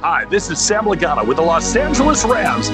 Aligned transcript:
Hi, 0.00 0.26
this 0.26 0.50
is 0.50 0.60
Sam 0.60 0.84
Lagana 0.84 1.26
with 1.26 1.38
the 1.38 1.42
Los 1.42 1.74
Angeles 1.74 2.22
Rams. 2.26 2.68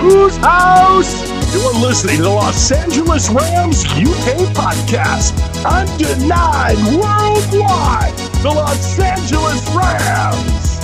Whose 0.00 0.36
house? 0.36 1.28
You're 1.52 1.74
listening 1.74 2.18
to 2.18 2.22
the 2.22 2.28
Los 2.28 2.70
Angeles 2.70 3.28
Rams 3.28 3.84
UK 3.84 4.46
podcast. 4.54 5.34
Undenied 5.66 6.76
worldwide. 6.94 8.16
The 8.42 8.52
Los 8.54 8.96
Angeles 9.00 9.68
Rams. 9.74 10.78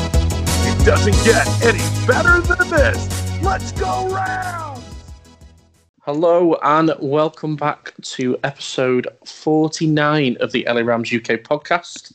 It 0.67 0.85
doesn't 0.85 1.15
get 1.25 1.47
any 1.63 1.79
better 2.09 2.41
than 2.41 2.69
this. 2.69 3.41
Let's 3.41 3.71
go 3.71 4.13
Rams! 4.13 4.85
Hello 6.01 6.59
and 6.65 6.93
welcome 6.99 7.55
back 7.55 7.95
to 8.03 8.37
episode 8.43 9.07
49 9.25 10.39
of 10.41 10.51
the 10.51 10.67
LA 10.69 10.81
Rams 10.81 11.15
UK 11.15 11.41
podcast. 11.45 12.13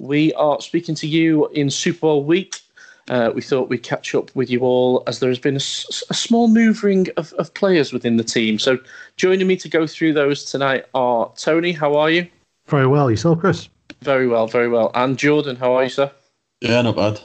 We 0.00 0.32
are 0.34 0.60
speaking 0.60 0.96
to 0.96 1.06
you 1.06 1.46
in 1.50 1.70
Super 1.70 2.00
Bowl 2.00 2.24
week. 2.24 2.61
Uh, 3.08 3.32
we 3.34 3.42
thought 3.42 3.68
we'd 3.68 3.82
catch 3.82 4.14
up 4.14 4.34
with 4.36 4.48
you 4.48 4.60
all 4.60 5.02
as 5.06 5.18
there 5.18 5.28
has 5.28 5.38
been 5.38 5.56
a 5.56 5.60
small 5.60 6.48
moving 6.48 7.08
of, 7.16 7.32
of 7.34 7.52
players 7.54 7.92
within 7.92 8.16
the 8.16 8.24
team. 8.24 8.58
So, 8.58 8.78
joining 9.16 9.46
me 9.46 9.56
to 9.56 9.68
go 9.68 9.86
through 9.86 10.12
those 10.12 10.44
tonight 10.44 10.86
are 10.94 11.30
Tony. 11.36 11.72
How 11.72 11.96
are 11.96 12.10
you? 12.10 12.28
Very 12.66 12.86
well. 12.86 13.10
Yourself, 13.10 13.40
Chris? 13.40 13.68
Very 14.02 14.28
well, 14.28 14.46
very 14.46 14.68
well. 14.68 14.90
And 14.94 15.18
Jordan, 15.18 15.56
how 15.56 15.74
are 15.74 15.84
you, 15.84 15.90
sir? 15.90 16.10
Yeah, 16.60 16.82
not 16.82 16.96
bad. 16.96 17.20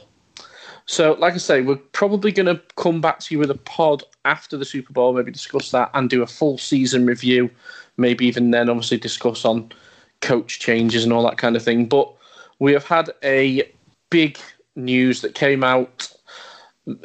So, 0.86 1.12
like 1.14 1.34
I 1.34 1.38
say, 1.38 1.60
we're 1.60 1.76
probably 1.76 2.32
going 2.32 2.46
to 2.46 2.60
come 2.76 3.00
back 3.00 3.20
to 3.20 3.34
you 3.34 3.38
with 3.38 3.50
a 3.50 3.54
pod 3.54 4.02
after 4.24 4.56
the 4.56 4.64
Super 4.64 4.92
Bowl, 4.92 5.12
maybe 5.12 5.30
discuss 5.30 5.70
that 5.70 5.90
and 5.94 6.08
do 6.08 6.22
a 6.22 6.26
full 6.26 6.56
season 6.56 7.04
review. 7.04 7.50
Maybe 7.98 8.26
even 8.26 8.50
then, 8.50 8.70
obviously, 8.70 8.96
discuss 8.96 9.44
on 9.44 9.70
coach 10.22 10.60
changes 10.60 11.04
and 11.04 11.12
all 11.12 11.22
that 11.24 11.36
kind 11.36 11.56
of 11.56 11.62
thing. 11.62 11.86
But 11.86 12.10
we 12.58 12.72
have 12.72 12.86
had 12.86 13.10
a 13.22 13.70
big 14.10 14.38
news 14.78 15.20
that 15.20 15.34
came 15.34 15.62
out 15.62 16.10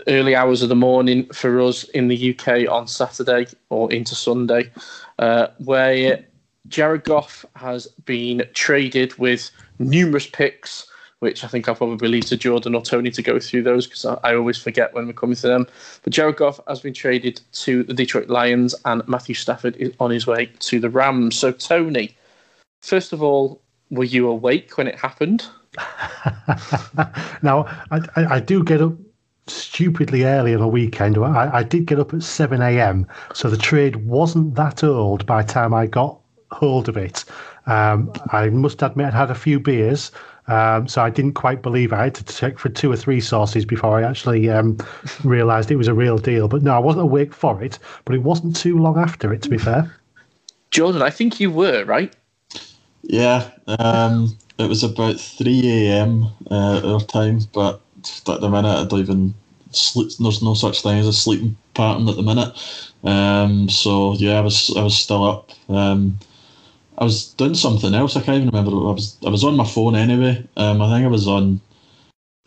early 0.08 0.36
hours 0.36 0.62
of 0.62 0.70
the 0.70 0.76
morning 0.76 1.26
for 1.34 1.60
us 1.62 1.84
in 1.86 2.08
the 2.08 2.34
UK 2.34 2.70
on 2.70 2.88
Saturday 2.88 3.48
or 3.70 3.92
into 3.92 4.16
Sunday, 4.16 4.72
uh, 5.20 5.48
where 5.58 6.24
Jared 6.68 7.04
Goff 7.04 7.46
has 7.56 7.88
been 8.06 8.48
traded 8.54 9.18
with 9.18 9.52
numerous 9.80 10.28
picks, 10.28 10.88
which 11.20 11.44
I 11.44 11.48
think 11.48 11.68
I'll 11.68 11.76
probably 11.76 12.08
leave 12.08 12.26
to 12.26 12.38
Jordan 12.38 12.76
or 12.76 12.82
Tony 12.82 13.12
to 13.12 13.22
go 13.22 13.40
through 13.40 13.64
those 13.64 13.88
because 13.88 14.06
I, 14.06 14.18
I 14.24 14.36
always 14.36 14.58
forget 14.58 14.94
when 14.94 15.08
we're 15.08 15.14
coming 15.14 15.36
to 15.36 15.48
them. 15.48 15.68
But 16.04 16.14
Jared 16.14 16.38
Goff 16.38 16.60
has 16.68 16.80
been 16.80 16.94
traded 16.94 17.42
to 17.54 17.84
the 17.84 17.94
Detroit 17.94 18.30
Lions 18.30 18.76
and 18.86 19.06
Matthew 19.08 19.36
Stafford 19.36 19.76
is 19.78 19.94
on 20.00 20.12
his 20.12 20.26
way 20.26 20.48
to 20.60 20.80
the 20.80 20.90
Rams. 20.90 21.38
So, 21.38 21.52
Tony, 21.52 22.16
first 22.82 23.12
of 23.12 23.22
all, 23.22 23.62
were 23.90 24.04
you 24.06 24.28
awake 24.28 24.78
when 24.78 24.88
it 24.88 24.96
happened? 24.96 25.46
now, 27.42 27.66
I, 27.92 28.02
I, 28.16 28.40
do 28.40 28.64
get 28.64 28.82
up 28.82 28.94
stupidly 29.48 30.24
early 30.24 30.54
on 30.54 30.62
a 30.62 30.68
weekend. 30.68 31.18
I, 31.18 31.50
I 31.58 31.64
did 31.64 31.86
get 31.86 32.00
up 32.00 32.14
at 32.14 32.24
7 32.24 32.62
a.m., 32.62 33.08
so 33.34 33.50
the 33.50 33.58
trade 33.58 33.96
wasn't 34.06 34.56
that 34.56 34.84
old 34.84 35.26
by 35.26 35.42
the 35.42 35.52
time 35.52 35.74
I 35.74 35.88
got 35.88 36.20
hold 36.52 36.90
of 36.90 36.98
it. 36.98 37.26
Um, 37.66 38.12
I 38.32 38.50
must 38.50 38.82
admit, 38.82 39.08
I'd 39.08 39.14
had 39.14 39.32
a 39.32 39.36
few 39.36 39.60
beers. 39.60 40.12
Um, 40.48 40.90
so 40.90 41.02
I 41.02 41.10
didn't 41.10 41.34
quite 41.34 41.62
believe. 41.62 41.94
I 41.94 42.04
had 42.04 42.16
to 42.16 42.24
check 42.26 42.60
for 42.60 42.68
two 42.70 42.92
or 42.92 42.98
three 42.98 43.22
sources 43.22 43.66
before 43.66 43.98
I 43.98 44.04
actually 44.04 44.50
um, 44.50 44.78
realised 45.24 45.72
it 45.72 45.78
was 45.78 45.88
a 45.88 45.94
real 45.94 46.18
deal. 46.18 46.48
But 46.48 46.64
no, 46.64 46.74
I 46.76 46.80
wasn't 46.80 47.04
awake 47.04 47.34
for 47.34 47.64
it. 47.64 47.80
But 48.06 48.16
it 48.16 48.24
wasn't 48.24 48.56
too 48.56 48.78
long 48.78 48.98
after 48.98 49.34
it, 49.34 49.42
to 49.44 49.50
be 49.50 49.58
fair. 49.58 49.96
Jordan, 50.72 51.02
I 51.02 51.10
think 51.10 51.40
you 51.40 51.50
were, 51.52 51.86
right? 51.86 52.14
Yeah, 53.04 53.50
um, 53.80 54.38
it 54.58 54.70
was 54.70 54.84
about 54.84 55.20
3 55.20 55.92
a.m. 55.92 56.28
Uh, 56.50 56.82
our 56.94 57.02
time, 57.02 57.40
but 57.54 57.82
at 58.28 58.42
the 58.42 58.50
minute 58.50 58.70
I 58.70 58.86
don't 58.86 59.00
even 59.00 59.34
sleep. 59.72 60.12
There's 60.20 60.42
no 60.42 60.54
such 60.54 60.82
thing 60.82 61.00
as 61.00 61.08
a 61.08 61.14
sleeping 61.14 61.58
pattern 61.74 62.08
at 62.10 62.16
the 62.16 62.24
minute. 62.24 62.54
Um, 63.04 63.70
so 63.70 64.14
yeah, 64.16 64.38
I 64.38 64.42
was 64.42 64.74
I 64.78 64.84
was 64.84 64.98
still 64.98 65.24
up. 65.24 65.52
Um, 65.70 66.20
I 66.98 67.06
was 67.06 67.34
doing 67.36 67.56
something 67.56 67.94
else. 67.94 68.16
I 68.18 68.22
can't 68.22 68.38
even 68.44 68.50
remember. 68.50 68.72
I 68.72 68.94
was 68.94 69.18
I 69.26 69.30
was 69.30 69.44
on 69.44 69.58
my 69.58 69.66
phone 69.66 69.96
anyway. 69.96 70.48
Um, 70.58 70.82
I 70.82 70.92
think 70.94 71.06
I 71.06 71.10
was 71.10 71.28
on 71.28 71.62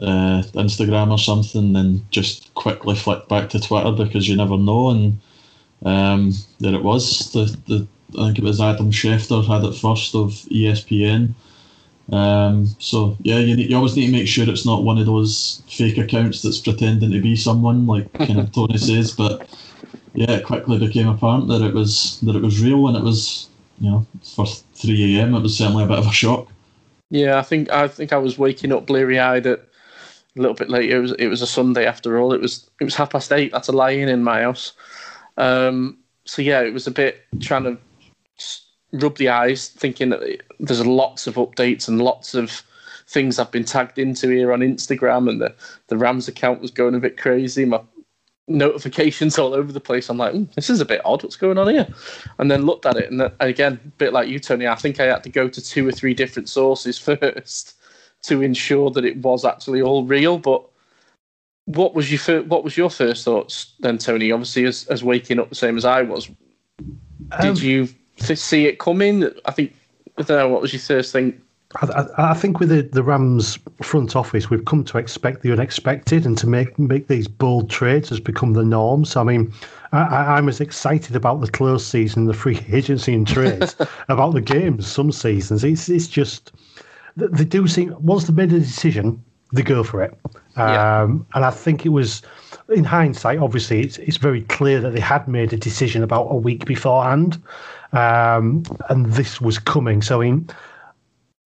uh, 0.01 0.43
Instagram 0.55 1.11
or 1.11 1.19
something, 1.19 1.77
and 1.77 2.11
just 2.11 2.53
quickly 2.55 2.95
flicked 2.97 3.29
back 3.29 3.51
to 3.51 3.61
Twitter 3.61 3.93
because 3.93 4.29
you 4.29 4.37
never 4.37 4.59
know. 4.59 4.91
And 4.91 5.21
um, 5.85 6.33
there 6.61 6.75
it 6.75 6.83
was. 6.85 7.33
The 7.33 7.45
the 7.67 7.89
I 8.15 8.27
think 8.27 8.39
it 8.39 8.45
was 8.45 8.61
Adam 8.61 8.91
Schefter 8.91 9.45
had 9.47 9.65
it 9.65 9.77
first 9.77 10.15
of 10.15 10.31
ESPN. 10.51 11.35
Um, 12.13 12.67
so 12.79 13.17
yeah, 13.23 13.39
you, 13.39 13.57
need, 13.57 13.71
you 13.71 13.77
always 13.77 13.97
need 13.97 14.07
to 14.07 14.13
make 14.13 14.29
sure 14.29 14.49
it's 14.49 14.67
not 14.67 14.85
one 14.85 14.99
of 14.99 15.07
those 15.07 15.63
fake 15.69 15.99
accounts 15.99 16.43
that's 16.43 16.61
pretending 16.61 17.11
to 17.11 17.21
be 17.21 17.35
someone, 17.35 17.87
like 17.87 18.13
kind 18.15 18.39
of 18.39 18.53
Tony 18.53 18.79
says. 18.79 19.13
But 19.13 19.49
yeah, 20.15 20.31
it 20.33 20.45
quickly 20.45 20.79
became 20.79 21.09
apparent 21.09 21.49
that 21.49 21.63
it 21.63 21.75
was 21.75 22.21
that 22.21 22.37
it 22.37 22.43
was 22.43 22.63
real, 22.63 22.87
and 22.87 22.97
it 22.97 23.03
was 23.03 23.49
you 23.81 23.91
know 23.91 24.07
for 24.23 24.47
three 24.47 25.19
a.m. 25.19 25.35
It 25.35 25.43
was 25.43 25.59
certainly 25.59 25.85
a 25.85 25.89
bit 25.89 25.99
of 25.99 26.07
a 26.07 26.13
shock. 26.13 26.49
Yeah, 27.11 27.39
I 27.39 27.43
think 27.43 27.71
I 27.71 27.89
think 27.89 28.13
I 28.13 28.19
was 28.19 28.39
waking 28.39 28.73
up 28.73 28.87
bleary 28.87 29.19
eyed 29.19 29.47
at 29.47 29.59
a 29.59 30.41
little 30.41 30.55
bit 30.55 30.71
later. 30.71 30.97
It 30.97 31.01
was 31.01 31.13
it 31.13 31.27
was 31.27 31.43
a 31.43 31.47
Sunday 31.47 31.87
after 31.87 32.19
all. 32.19 32.33
It 32.33 32.41
was 32.41 32.71
it 32.81 32.85
was 32.85 32.95
half 32.95 33.11
past 33.11 33.33
eight. 33.33 33.51
That's 33.53 33.69
a 33.69 33.73
lie-in 33.73 34.09
in 34.09 34.23
my 34.23 34.43
house. 34.43 34.75
Um, 35.37 35.99
so 36.25 36.41
yeah, 36.41 36.61
it 36.63 36.73
was 36.73 36.87
a 36.87 36.91
bit 36.91 37.25
trying 37.41 37.65
to 37.65 37.79
rub 39.03 39.17
the 39.17 39.29
eyes, 39.29 39.69
thinking 39.69 40.11
that 40.11 40.43
there's 40.61 40.85
lots 40.87 41.27
of 41.27 41.37
updates 41.37 41.89
and 41.89 42.03
lots 42.03 42.35
of 42.35 42.63
things 43.09 43.39
I've 43.39 43.51
been 43.53 43.65
tagged 43.65 43.99
into 43.99 44.29
here 44.29 44.53
on 44.53 44.61
Instagram, 44.61 45.29
and 45.29 45.41
the 45.41 45.55
the 45.89 45.97
Rams 45.97 46.29
account 46.29 46.61
was 46.61 46.71
going 46.71 46.95
a 46.95 47.01
bit 47.01 47.17
crazy. 47.17 47.65
My 47.65 47.81
notifications 48.49 49.39
all 49.39 49.55
over 49.55 49.73
the 49.73 49.81
place. 49.81 50.09
I'm 50.09 50.19
like, 50.19 50.35
"Ooh, 50.35 50.49
this 50.55 50.71
is 50.71 50.81
a 50.81 50.85
bit 50.85 51.01
odd. 51.05 51.23
What's 51.23 51.37
going 51.37 51.59
on 51.59 51.69
here? 51.69 51.87
And 52.39 52.51
then 52.51 52.67
looked 52.67 52.87
at 52.87 52.97
it, 52.97 53.11
and 53.11 53.21
then, 53.21 53.33
again, 53.41 53.81
a 53.85 53.89
bit 53.99 54.13
like 54.13 54.29
you, 54.29 54.39
Tony. 54.39 54.67
I 54.67 54.75
think 54.75 55.01
I 55.01 55.05
had 55.07 55.23
to 55.25 55.31
go 55.31 55.49
to 55.49 55.61
two 55.61 55.87
or 55.87 55.93
three 55.93 56.15
different 56.15 56.49
sources 56.49 56.99
first 57.09 57.75
to 58.23 58.43
ensure 58.43 58.91
that 58.91 59.05
it 59.05 59.19
was 59.19 59.45
actually 59.45 59.83
all 59.83 60.05
real. 60.05 60.39
But 60.39 60.65
what 61.67 61.95
was 61.95 62.11
your 62.11 62.19
fir- 62.21 62.43
what 62.43 62.65
was 62.65 62.77
your 62.77 62.91
first 62.91 63.25
thoughts 63.25 63.75
then, 63.81 63.99
Tony? 63.99 64.33
Obviously, 64.33 64.65
as 64.65 64.87
as 64.89 65.05
waking 65.05 65.39
up 65.39 65.49
the 65.49 65.55
same 65.55 65.77
as 65.77 65.85
I 65.85 66.03
was, 66.03 66.27
did 66.27 66.37
Um, 67.33 67.57
you 67.57 67.87
th- 67.87 67.99
see 68.17 68.67
it 68.67 68.79
coming? 68.79 69.31
I 69.45 69.53
think 69.53 69.75
I 70.19 70.23
don't 70.23 70.39
know. 70.39 70.49
What 70.49 70.63
was 70.63 70.73
your 70.73 70.81
first 70.81 71.13
thing? 71.13 71.41
I, 71.83 71.87
I, 71.87 72.31
I 72.31 72.35
think 72.35 72.61
with 72.61 72.69
the, 72.69 72.83
the 72.83 73.03
Rams 73.03 73.59
front 73.83 74.17
office, 74.17 74.49
we've 74.49 74.65
come 74.65 74.85
to 74.85 74.99
expect 74.99 75.43
the 75.43 75.53
unexpected, 75.53 76.25
and 76.25 76.39
to 76.39 76.47
make 76.47 76.79
make 76.79 77.09
these 77.09 77.29
bold 77.29 77.69
trades 77.71 78.09
has 78.09 78.21
become 78.21 78.53
the 78.53 78.65
norm. 78.65 79.05
So, 79.05 79.21
I 79.21 79.25
mean, 79.25 79.53
I, 79.93 80.37
I'm 80.37 80.49
as 80.49 80.61
excited 80.61 81.17
about 81.17 81.41
the 81.41 81.51
close 81.51 81.87
season, 81.87 82.27
the 82.27 82.35
free 82.35 82.61
agency 82.73 83.15
and 83.15 83.27
trades, 83.27 83.77
about 84.09 84.35
the 84.35 84.41
games. 84.41 84.87
Some 84.87 85.13
seasons, 85.13 85.65
it's 85.65 85.89
it's 85.89 86.09
just 86.09 86.53
they 87.17 87.27
they 87.29 87.45
do 87.45 87.67
seem 87.67 87.95
once 88.01 88.25
they've 88.25 88.37
made 88.37 88.53
a 88.53 88.61
decision, 88.61 89.23
they 89.53 89.63
go 89.63 89.83
for 89.83 90.03
it. 90.03 90.17
Yeah. 90.57 91.03
Um, 91.03 91.27
and 91.35 91.45
I 91.45 91.51
think 91.51 91.85
it 91.85 91.91
was, 91.91 92.23
in 92.71 92.85
hindsight, 92.85 93.39
obviously, 93.39 93.81
it's 93.81 93.99
it's 93.99 94.17
very 94.17 94.43
clear 94.43 94.81
that 94.81 94.93
they 94.93 95.01
had 95.01 95.29
made 95.29 95.53
a 95.53 95.57
decision 95.57 96.03
about 96.03 96.29
a 96.31 96.37
week 96.37 96.65
beforehand, 96.65 97.43
um, 97.97 98.63
and 98.89 99.07
this 99.07 99.41
was 99.41 99.59
coming. 99.59 100.03
So, 100.03 100.21
in 100.21 100.49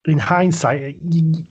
in 0.06 0.18
hindsight, 0.18 0.96
you, 1.02 1.46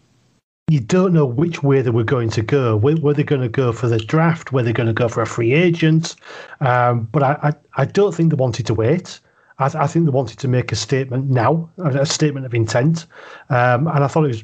you 0.70 0.80
don't 0.80 1.14
know 1.14 1.26
which 1.26 1.64
way 1.64 1.82
they 1.82 1.90
were 1.90 2.04
going 2.04 2.30
to 2.32 2.42
go. 2.42 2.78
Were, 2.78 2.96
were 2.98 3.14
they 3.14 3.24
going 3.24 3.42
to 3.42 3.50
go 3.50 3.72
for 3.72 3.88
the 3.88 3.98
draft? 3.98 4.52
Were 4.52 4.64
they 4.64 4.74
going 4.74 4.88
to 4.88 4.94
go 4.94 5.08
for 5.08 5.22
a 5.22 5.26
free 5.26 5.54
agent? 5.54 6.16
Um, 6.62 7.08
but 7.12 7.24
I, 7.24 7.38
I, 7.42 7.82
I 7.82 7.86
don't 7.86 8.14
think 8.14 8.32
they 8.32 8.36
wanted 8.36 8.66
to 8.68 8.74
wait. 8.74 9.20
I, 9.58 9.66
I 9.66 9.88
think 9.88 10.06
they 10.06 10.12
wanted 10.12 10.38
to 10.40 10.48
make 10.48 10.72
a 10.72 10.76
statement 10.76 11.30
now, 11.30 11.70
a 11.84 12.06
statement 12.06 12.46
of 12.46 12.54
intent. 12.54 13.08
Um, 13.50 13.88
and 13.88 14.04
I 14.04 14.08
thought 14.08 14.26
it 14.26 14.30
was, 14.30 14.44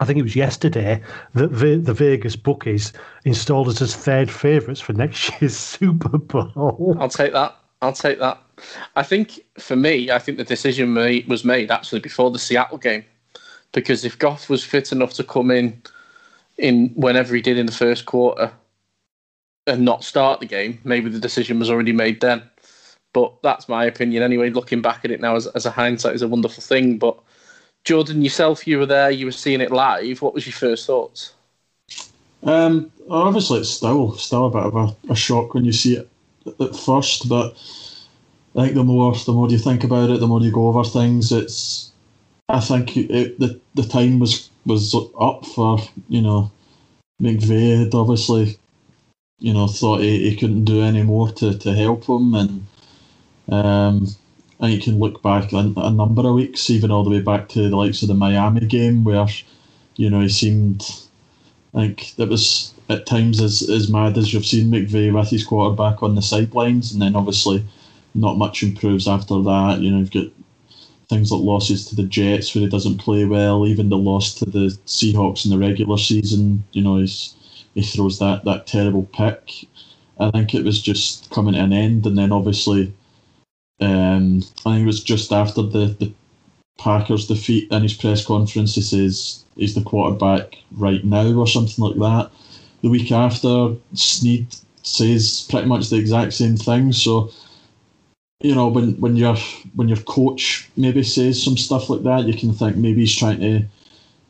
I 0.00 0.06
think 0.06 0.18
it 0.18 0.22
was 0.22 0.34
yesterday 0.34 1.02
that 1.34 1.48
the, 1.48 1.76
the 1.76 1.94
Vegas 1.94 2.34
bookies 2.34 2.92
installed 3.24 3.68
us 3.68 3.82
as 3.82 3.94
third 3.94 4.30
favourites 4.30 4.80
for 4.80 4.94
next 4.94 5.30
year's 5.40 5.56
Super 5.56 6.16
Bowl. 6.16 6.96
I'll 6.98 7.08
take 7.08 7.32
that. 7.34 7.56
I'll 7.82 7.92
take 7.92 8.18
that. 8.20 8.40
I 8.96 9.02
think 9.02 9.40
for 9.58 9.76
me, 9.76 10.10
I 10.10 10.18
think 10.18 10.38
the 10.38 10.44
decision 10.44 10.94
was 11.28 11.44
made 11.44 11.70
actually 11.70 12.00
before 12.00 12.30
the 12.30 12.38
Seattle 12.38 12.78
game, 12.78 13.04
because 13.72 14.04
if 14.04 14.18
Goff 14.18 14.48
was 14.48 14.64
fit 14.64 14.92
enough 14.92 15.14
to 15.14 15.24
come 15.24 15.50
in 15.50 15.82
in 16.58 16.88
whenever 16.90 17.34
he 17.34 17.42
did 17.42 17.58
in 17.58 17.66
the 17.66 17.72
first 17.72 18.06
quarter 18.06 18.52
and 19.66 19.84
not 19.84 20.04
start 20.04 20.40
the 20.40 20.46
game, 20.46 20.80
maybe 20.84 21.08
the 21.08 21.18
decision 21.18 21.58
was 21.58 21.70
already 21.70 21.92
made 21.92 22.20
then. 22.20 22.42
But 23.12 23.34
that's 23.42 23.68
my 23.68 23.84
opinion 23.84 24.22
anyway. 24.22 24.50
Looking 24.50 24.80
back 24.80 25.04
at 25.04 25.10
it 25.10 25.20
now 25.20 25.36
as, 25.36 25.46
as 25.48 25.66
a 25.66 25.70
hindsight 25.70 26.14
is 26.14 26.22
a 26.22 26.28
wonderful 26.28 26.62
thing. 26.62 26.98
But 26.98 27.18
Jordan, 27.84 28.22
yourself, 28.22 28.66
you 28.66 28.78
were 28.78 28.86
there, 28.86 29.10
you 29.10 29.26
were 29.26 29.32
seeing 29.32 29.60
it 29.60 29.70
live. 29.70 30.22
What 30.22 30.34
was 30.34 30.46
your 30.46 30.54
first 30.54 30.86
thoughts? 30.86 31.34
Um, 32.42 32.90
obviously, 33.08 33.60
it's 33.60 33.70
still 33.70 34.16
still 34.16 34.46
a 34.46 34.50
bit 34.50 34.62
of 34.62 34.76
a, 34.76 35.12
a 35.12 35.14
shock 35.14 35.54
when 35.54 35.64
you 35.64 35.72
see 35.72 35.96
it 35.96 36.08
at 36.58 36.74
first, 36.74 37.28
but 37.28 37.56
I 38.56 38.64
think 38.64 38.74
the 38.74 38.84
more 38.84 39.14
the 39.14 39.32
more 39.32 39.48
you 39.48 39.58
think 39.58 39.84
about 39.84 40.10
it, 40.10 40.20
the 40.20 40.26
more 40.26 40.40
you 40.40 40.50
go 40.50 40.68
over 40.68 40.84
things. 40.84 41.32
It's 41.32 41.92
I 42.48 42.60
think 42.60 42.96
it, 42.96 43.38
the 43.38 43.60
the 43.74 43.84
time 43.84 44.18
was 44.18 44.50
was 44.66 44.94
up 45.18 45.46
for 45.46 45.78
you 46.08 46.20
know 46.20 46.50
McVay 47.22 47.78
had 47.78 47.94
obviously, 47.94 48.58
you 49.38 49.54
know, 49.54 49.68
thought 49.68 50.00
he, 50.00 50.30
he 50.30 50.36
couldn't 50.36 50.64
do 50.64 50.82
any 50.82 51.02
more 51.02 51.30
to, 51.32 51.56
to 51.56 51.72
help 51.74 52.04
him, 52.08 52.34
and 52.34 52.66
um, 53.48 54.06
and 54.60 54.72
you 54.72 54.80
can 54.80 54.98
look 54.98 55.22
back 55.22 55.52
a, 55.52 55.72
a 55.76 55.90
number 55.90 56.26
of 56.26 56.34
weeks, 56.34 56.68
even 56.68 56.90
all 56.90 57.04
the 57.04 57.10
way 57.10 57.20
back 57.20 57.48
to 57.50 57.68
the 57.68 57.76
likes 57.76 58.02
of 58.02 58.08
the 58.08 58.14
Miami 58.14 58.66
game, 58.66 59.04
where 59.04 59.26
you 59.96 60.10
know 60.10 60.20
he 60.20 60.28
seemed. 60.28 60.84
Think 61.74 62.14
that 62.16 62.28
was 62.28 62.74
at 62.90 63.06
times 63.06 63.40
as, 63.40 63.66
as 63.70 63.88
mad 63.88 64.18
as 64.18 64.34
you've 64.34 64.44
seen 64.44 64.70
McVay 64.70 65.10
with 65.10 65.30
his 65.30 65.42
quarterback 65.42 66.02
on 66.02 66.16
the 66.16 66.20
sidelines, 66.20 66.92
and 66.92 67.00
then 67.00 67.16
obviously 67.16 67.64
not 68.14 68.38
much 68.38 68.62
improves 68.62 69.08
after 69.08 69.42
that. 69.42 69.78
You 69.80 69.90
know, 69.90 69.98
you've 69.98 70.10
got 70.10 70.26
things 71.08 71.30
like 71.30 71.42
losses 71.42 71.86
to 71.86 71.96
the 71.96 72.04
Jets 72.04 72.54
where 72.54 72.62
he 72.62 72.68
doesn't 72.68 72.98
play 72.98 73.24
well, 73.24 73.66
even 73.66 73.88
the 73.88 73.98
loss 73.98 74.34
to 74.36 74.46
the 74.46 74.76
Seahawks 74.86 75.44
in 75.44 75.50
the 75.50 75.58
regular 75.58 75.98
season. 75.98 76.64
You 76.72 76.82
know, 76.82 76.96
he's, 76.96 77.34
he 77.74 77.82
throws 77.82 78.18
that 78.18 78.44
that 78.44 78.66
terrible 78.66 79.04
pick. 79.12 79.66
I 80.18 80.30
think 80.30 80.54
it 80.54 80.64
was 80.64 80.80
just 80.80 81.30
coming 81.30 81.54
to 81.54 81.60
an 81.60 81.72
end, 81.72 82.06
and 82.06 82.16
then 82.16 82.32
obviously, 82.32 82.94
um, 83.80 84.42
I 84.64 84.74
think 84.74 84.82
it 84.82 84.86
was 84.86 85.02
just 85.02 85.32
after 85.32 85.62
the 85.62 85.96
the 85.98 86.12
Packers 86.78 87.26
defeat 87.26 87.70
in 87.70 87.82
his 87.82 87.94
press 87.94 88.24
conference, 88.24 88.74
he 88.74 88.82
says 88.82 89.44
he's 89.56 89.74
the 89.74 89.82
quarterback 89.82 90.56
right 90.72 91.04
now 91.04 91.32
or 91.34 91.46
something 91.46 91.84
like 91.84 91.96
that. 91.96 92.30
The 92.82 92.88
week 92.88 93.12
after, 93.12 93.76
Snead 93.94 94.48
says 94.82 95.46
pretty 95.48 95.66
much 95.66 95.90
the 95.90 95.96
exact 95.96 96.32
same 96.32 96.56
thing. 96.56 96.92
So 96.92 97.30
you 98.42 98.54
know, 98.54 98.68
when 98.68 99.00
when 99.00 99.16
your 99.16 99.36
when 99.74 99.88
your 99.88 99.98
coach 99.98 100.68
maybe 100.76 101.02
says 101.02 101.42
some 101.42 101.56
stuff 101.56 101.88
like 101.88 102.02
that, 102.02 102.26
you 102.26 102.34
can 102.34 102.52
think 102.52 102.76
maybe 102.76 103.00
he's 103.00 103.14
trying 103.14 103.40
to, 103.40 103.64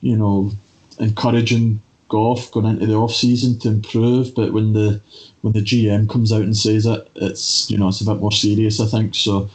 you 0.00 0.16
know, 0.16 0.52
encouraging 0.98 1.80
Goff 2.08 2.50
going 2.50 2.66
into 2.66 2.86
the 2.86 2.94
off 2.94 3.14
season 3.14 3.58
to 3.60 3.68
improve. 3.68 4.34
But 4.34 4.52
when 4.52 4.74
the 4.74 5.00
when 5.40 5.54
the 5.54 5.60
GM 5.60 6.10
comes 6.10 6.30
out 6.30 6.42
and 6.42 6.56
says 6.56 6.84
it, 6.84 7.10
it's 7.16 7.70
you 7.70 7.78
know 7.78 7.88
it's 7.88 8.02
a 8.02 8.04
bit 8.04 8.20
more 8.20 8.32
serious. 8.32 8.80
I 8.80 8.86
think 8.86 9.14
so. 9.14 9.48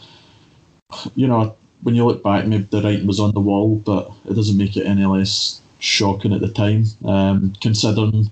You 1.15 1.27
know, 1.27 1.55
when 1.83 1.93
you 1.93 2.05
look 2.05 2.23
back, 2.23 2.47
maybe 2.47 2.67
the 2.71 2.81
writing 2.81 3.05
was 3.05 3.19
on 3.19 3.33
the 3.33 3.39
wall, 3.39 3.75
but 3.75 4.11
it 4.25 4.33
doesn't 4.33 4.57
make 4.57 4.75
it 4.75 4.87
any 4.87 5.05
less 5.05 5.61
shocking 5.79 6.33
at 6.33 6.41
the 6.41 6.49
time. 6.49 6.85
Um, 7.05 7.53
considering 7.61 8.31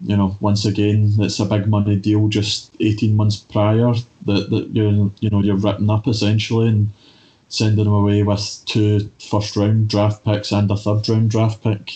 you 0.00 0.16
know, 0.16 0.36
once 0.40 0.64
again, 0.64 1.12
it's 1.18 1.40
a 1.40 1.44
big 1.44 1.66
money 1.66 1.96
deal 1.96 2.28
just 2.28 2.74
18 2.80 3.16
months 3.16 3.36
prior 3.36 3.94
that, 4.26 4.50
that 4.50 4.68
you're, 4.72 5.10
you 5.20 5.30
know, 5.30 5.42
you're 5.42 5.56
written 5.56 5.90
up 5.90 6.06
essentially 6.06 6.68
and 6.68 6.90
sending 7.48 7.84
them 7.84 7.94
away 7.94 8.22
with 8.22 8.62
two 8.66 9.10
first 9.18 9.56
round 9.56 9.88
draft 9.88 10.24
picks 10.24 10.52
and 10.52 10.70
a 10.70 10.76
third 10.76 11.08
round 11.08 11.30
draft 11.30 11.62
pick. 11.62 11.92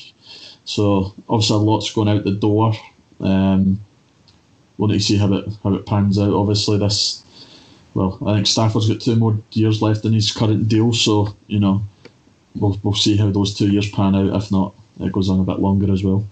So 0.65 1.15
obviously 1.29 1.57
a 1.57 1.59
lot's 1.59 1.93
going 1.93 2.09
out 2.09 2.25
the 2.25 2.33
door. 2.33 2.75
Um, 3.21 3.81
we'll 4.79 4.89
need 4.89 4.99
to 4.99 5.05
see 5.05 5.17
how 5.17 5.33
it 5.35 5.49
how 5.63 5.75
it 5.75 5.87
pans 5.87 6.19
out. 6.19 6.33
Obviously 6.33 6.79
this, 6.79 7.23
well, 7.95 8.19
I 8.27 8.35
think 8.35 8.47
Stafford's 8.47 8.89
got 8.89 9.01
two 9.01 9.17
more 9.17 9.39
years 9.53 9.81
left 9.81 10.05
in 10.05 10.13
his 10.13 10.33
current 10.33 10.69
deal, 10.69 10.93
so 10.93 11.37
you 11.47 11.61
know, 11.61 11.83
we'll 12.57 12.79
we'll 12.83 12.95
see 12.95 13.17
how 13.17 13.31
those 13.31 13.55
two 13.55 13.69
years 13.69 13.91
pan 13.91 14.17
out. 14.17 14.35
If 14.43 14.51
not, 14.51 14.75
it 14.99 15.13
goes 15.13 15.29
on 15.29 15.41
a 15.41 15.45
bit 15.45 15.61
longer 15.61 15.93
as 15.93 16.03
well 16.03 16.25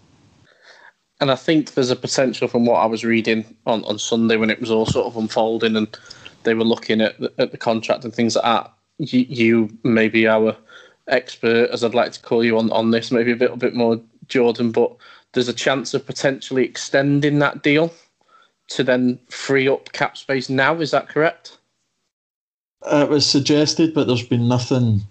and 1.21 1.31
I 1.31 1.37
think 1.37 1.75
there's 1.75 1.91
a 1.91 1.97
potential 1.97 2.49
from 2.49 2.65
what 2.65 2.79
I 2.79 2.87
was 2.87 3.05
reading 3.05 3.45
on, 3.67 3.85
on 3.85 3.99
Sunday 3.99 4.37
when 4.37 4.51
it 4.51 4.61
was 4.61 4.71
all 4.71 4.87
sort 4.87 5.07
of 5.07 5.17
unfolding 5.17 5.77
and 5.77 5.99
they 6.45 6.55
were 6.55 6.65
looking 6.65 7.01
at 7.01 7.19
the, 7.21 7.33
at 7.39 7.53
the 7.53 7.59
contract 7.59 8.05
and 8.05 8.15
things 8.15 8.37
like 8.37 8.45
that. 8.45 8.73
You, 8.99 9.27
you 9.29 9.79
maybe 9.83 10.27
our 10.27 10.57
expert, 11.09 11.71
as 11.71 11.85
I'd 11.85 11.95
like 11.95 12.13
to 12.13 12.21
call 12.21 12.43
you 12.43 12.59
on, 12.59 12.71
on 12.73 12.91
this, 12.91 13.11
maybe 13.11 13.33
a 13.33 13.37
little 13.37 13.57
bit 13.57 13.75
more 13.75 14.01
Jordan, 14.29 14.73
but 14.73 14.95
there's 15.33 15.49
a 15.49 15.55
chance 15.55 15.93
of 15.93 16.07
potentially 16.07 16.65
extending 16.65 17.39
that 17.41 17.63
deal 17.63 17.93
to 18.69 18.85
then 18.85 19.19
free 19.29 19.69
up 19.69 19.93
cap 19.93 20.17
space 20.17 20.49
now. 20.49 20.75
Is 20.81 20.91
that 20.93 21.09
correct? 21.09 21.59
Uh, 22.83 23.05
it 23.07 23.11
was 23.11 23.27
suggested, 23.27 23.93
but 23.93 24.07
there's 24.07 24.27
been 24.27 24.49
nothing. 24.49 25.03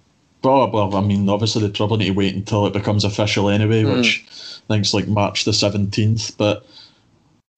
Well, 0.44 0.96
I 0.96 1.02
mean, 1.02 1.30
obviously 1.30 1.62
they 1.62 1.72
probably 1.72 1.98
need 1.98 2.06
to 2.08 2.14
wait 2.14 2.36
until 2.36 2.66
it 2.66 2.74
becomes 2.74 3.04
official 3.04 3.50
anyway, 3.50 3.84
mm. 3.84 3.98
which 3.98 4.26
Things 4.70 4.94
like 4.94 5.08
March 5.08 5.44
the 5.44 5.52
17th, 5.52 6.38
but 6.38 6.66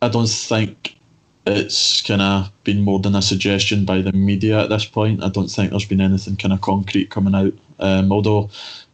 I 0.02 0.10
don't 0.10 0.30
think 0.30 0.96
it's 1.46 2.02
kind 2.02 2.22
of 2.22 2.52
been 2.64 2.82
more 2.82 3.00
than 3.00 3.16
a 3.16 3.22
suggestion 3.22 3.86
by 3.86 4.02
the 4.02 4.12
media 4.12 4.64
at 4.64 4.70
this 4.70 4.86
point. 4.86 5.24
I 5.24 5.30
don't 5.30 5.48
think 5.48 5.72
there's 5.72 5.86
been 5.86 6.02
anything 6.02 6.38
kind 6.38 6.54
of 6.54 6.62
concrete 6.62 7.10
coming 7.10 7.36
out. 7.36 7.54
Um, 7.80 8.12
although, 8.12 8.50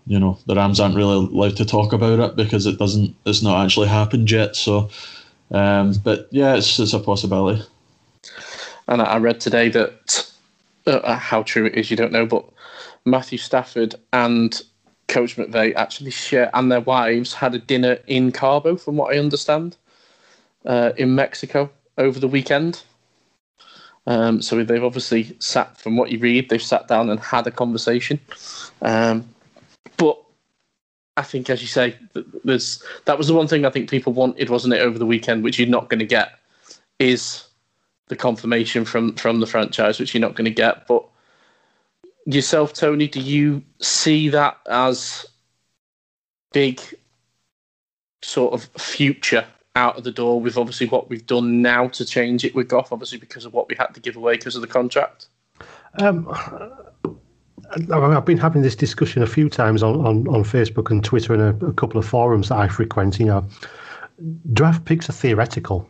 you 0.06 0.20
know, 0.20 0.38
the 0.48 0.56
Rams 0.56 0.80
aren't 0.80 0.96
really 0.96 1.16
allowed 1.16 1.58
to 1.58 1.66
talk 1.66 1.94
about 1.94 2.20
it 2.20 2.36
because 2.36 2.66
it 2.66 2.80
doesn't, 2.80 3.16
it's 3.26 3.42
not 3.42 3.64
actually 3.64 3.88
happened 3.88 4.32
yet. 4.32 4.56
So, 4.56 4.90
um, 5.52 5.94
but 6.04 6.28
yeah, 6.32 6.56
it's, 6.56 6.80
it's 6.80 6.94
a 6.94 7.00
possibility. 7.00 7.64
And 8.88 9.02
I 9.02 9.18
read 9.18 9.40
today 9.40 9.70
that 9.70 10.32
uh, 10.88 11.18
how 11.18 11.44
true 11.44 11.66
it 11.66 11.76
is, 11.76 11.92
you 11.92 11.98
don't 11.98 12.14
know, 12.14 12.26
but 12.26 12.46
Matthew 13.06 13.38
Stafford 13.38 13.96
and 14.14 14.62
Coach 15.18 15.36
McVay 15.36 15.74
actually 15.74 16.12
share 16.12 16.52
and 16.54 16.72
their 16.72 16.82
wives 16.82 17.34
had 17.34 17.56
a 17.56 17.58
dinner 17.58 17.98
in 18.06 18.32
Cabo, 18.32 18.78
from 18.78 18.98
what 18.98 19.16
I 19.16 19.18
understand, 19.18 19.76
uh, 20.64 20.92
in 20.96 21.16
Mexico 21.16 21.72
over 21.98 22.20
the 22.20 22.28
weekend. 22.28 22.84
Um, 24.06 24.44
so 24.44 24.64
they've 24.64 24.84
obviously 24.84 25.36
sat, 25.40 25.76
from 25.76 25.98
what 25.98 26.12
you 26.12 26.20
read, 26.20 26.50
they've 26.50 26.62
sat 26.62 26.88
down 26.88 27.10
and 27.10 27.20
had 27.20 27.48
a 27.48 27.52
conversation. 27.52 28.20
Um, 28.84 29.28
but 29.98 30.22
I 31.18 31.24
think, 31.24 31.50
as 31.50 31.64
you 31.64 31.68
say, 31.68 31.96
there's 32.44 32.84
that 33.06 33.18
was 33.18 33.26
the 33.26 33.34
one 33.34 33.48
thing 33.48 33.66
I 33.66 33.72
think 33.72 33.90
people 33.90 34.14
wanted, 34.14 34.52
wasn't 34.52 34.76
it, 34.76 34.82
over 34.82 35.00
the 35.00 35.06
weekend, 35.08 35.44
which 35.44 35.58
you're 35.58 35.68
not 35.68 35.90
going 35.90 35.98
to 36.00 36.06
get, 36.06 36.38
is 37.00 37.44
the 38.08 38.16
confirmation 38.16 38.86
from 38.86 39.16
from 39.16 39.40
the 39.40 39.48
franchise, 39.48 40.00
which 40.00 40.14
you're 40.14 40.22
not 40.22 40.36
going 40.36 40.46
to 40.46 40.52
get. 40.52 40.86
But 40.86 41.04
yourself, 42.36 42.74
Tony, 42.74 43.08
do 43.08 43.20
you 43.20 43.64
see 43.80 44.30
that 44.30 44.58
as 44.70 45.26
big 46.52 46.82
sort 48.22 48.54
of 48.54 48.66
future 48.82 49.46
out 49.76 49.98
of 49.98 50.04
the 50.04 50.12
door 50.12 50.42
with 50.42 50.58
obviously 50.58 50.88
what 50.88 51.10
we've 51.10 51.26
done 51.26 51.62
now 51.62 51.88
to 51.88 52.04
change 52.04 52.44
it 52.44 52.54
with 52.56 52.68
Goff, 52.68 52.92
obviously 52.92 53.18
because 53.18 53.46
of 53.46 53.54
what 53.54 53.70
we 53.70 53.76
had 53.76 53.94
to 53.94 54.00
give 54.00 54.16
away 54.16 54.34
because 54.34 54.56
of 54.56 54.62
the 54.62 54.68
contract? 54.68 55.28
Um, 56.00 56.28
I've 57.92 58.26
been 58.26 58.38
having 58.38 58.62
this 58.62 58.76
discussion 58.76 59.24
a 59.24 59.28
few 59.28 59.50
times 59.50 59.84
on, 59.84 59.96
on, 60.06 60.28
on 60.28 60.44
Facebook 60.44 60.92
and 60.92 61.04
Twitter 61.04 61.34
and 61.34 61.62
a, 61.62 61.68
a, 61.68 61.74
couple 61.74 62.00
of 62.00 62.06
forums 62.06 62.50
that 62.50 62.58
I 62.58 62.68
frequent. 62.68 63.20
You 63.20 63.26
know, 63.26 63.46
draft 64.54 64.86
picks 64.86 65.10
are 65.10 65.14
theoretical. 65.14 65.88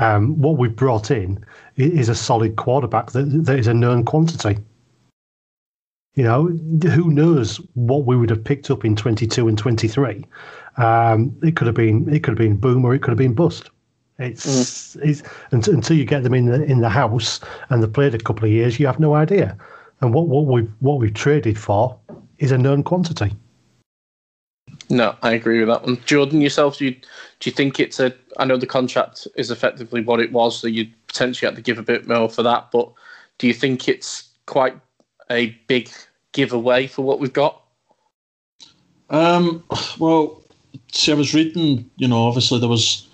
Um, 0.00 0.40
what 0.40 0.56
we've 0.56 0.74
brought 0.74 1.10
in 1.10 1.44
is 1.76 2.08
a 2.08 2.14
solid 2.14 2.56
quarterback 2.56 3.12
that, 3.12 3.24
that 3.44 3.58
is 3.58 3.66
a 3.66 3.74
known 3.74 4.04
quantity. 4.04 4.58
You 6.14 6.24
know, 6.24 6.46
who 6.90 7.10
knows 7.10 7.56
what 7.74 8.04
we 8.04 8.16
would 8.16 8.30
have 8.30 8.44
picked 8.44 8.70
up 8.70 8.84
in 8.84 8.96
22 8.96 9.48
and 9.48 9.56
23? 9.56 10.24
Um, 10.76 11.34
it 11.42 11.56
could 11.56 11.66
have 11.66 11.76
been 11.76 12.12
it 12.12 12.22
could 12.22 12.32
have 12.32 12.38
been 12.38 12.56
boom 12.56 12.84
or 12.84 12.94
it 12.94 13.00
could 13.00 13.10
have 13.10 13.18
been 13.18 13.34
bust. 13.34 13.70
It's, 14.18 14.96
mm. 14.96 15.02
it's 15.02 15.22
until 15.50 15.96
you 15.96 16.04
get 16.04 16.22
them 16.22 16.34
in 16.34 16.46
the 16.46 16.62
in 16.64 16.80
the 16.80 16.88
house 16.88 17.40
and 17.70 17.82
they've 17.82 17.92
played 17.92 18.14
a 18.14 18.18
couple 18.18 18.44
of 18.44 18.50
years, 18.50 18.78
you 18.78 18.86
have 18.86 19.00
no 19.00 19.14
idea. 19.14 19.56
And 20.00 20.12
what 20.12 20.28
what 20.28 20.46
we 20.46 20.62
what 20.80 20.98
we've 20.98 21.14
traded 21.14 21.58
for 21.58 21.98
is 22.38 22.52
a 22.52 22.58
known 22.58 22.82
quantity. 22.82 23.34
No, 24.90 25.16
I 25.22 25.32
agree 25.32 25.58
with 25.58 25.68
that 25.68 25.84
one. 25.84 25.98
Jordan, 26.04 26.40
yourself, 26.40 26.78
do 26.78 26.86
you, 26.86 26.90
do 26.92 27.00
you 27.50 27.52
think 27.52 27.80
it's 27.80 28.00
a? 28.00 28.12
I 28.38 28.44
know 28.44 28.56
the 28.56 28.66
contract 28.66 29.26
is 29.36 29.50
effectively 29.50 30.02
what 30.02 30.20
it 30.20 30.32
was, 30.32 30.58
so 30.58 30.66
you 30.66 30.86
potentially 31.06 31.48
had 31.48 31.56
to 31.56 31.62
give 31.62 31.78
a 31.78 31.82
bit 31.82 32.06
more 32.06 32.28
for 32.28 32.42
that. 32.42 32.70
But 32.72 32.92
do 33.38 33.46
you 33.46 33.54
think 33.54 33.88
it's 33.88 34.28
quite 34.46 34.76
a 35.32 35.56
big 35.66 35.90
giveaway 36.32 36.86
for 36.86 37.02
what 37.02 37.20
we've 37.20 37.32
got? 37.32 37.62
Um, 39.10 39.62
well, 39.98 40.42
see, 40.92 41.12
I 41.12 41.14
was 41.14 41.34
reading, 41.34 41.90
you 41.96 42.08
know, 42.08 42.26
obviously 42.26 42.60
there 42.60 42.68
was. 42.68 43.08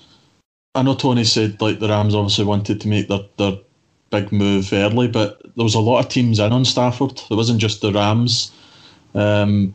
I 0.74 0.82
know 0.82 0.94
Tony 0.94 1.24
said 1.24 1.60
like 1.60 1.80
the 1.80 1.88
Rams 1.88 2.14
obviously 2.14 2.44
wanted 2.44 2.80
to 2.80 2.88
make 2.88 3.08
their, 3.08 3.20
their 3.36 3.58
big 4.10 4.30
move 4.30 4.72
early, 4.72 5.08
but 5.08 5.40
there 5.56 5.64
was 5.64 5.74
a 5.74 5.80
lot 5.80 6.00
of 6.00 6.08
teams 6.08 6.38
in 6.38 6.52
on 6.52 6.64
Stafford. 6.64 7.20
It 7.30 7.34
wasn't 7.34 7.60
just 7.60 7.80
the 7.80 7.92
Rams. 7.92 8.52
Um, 9.14 9.74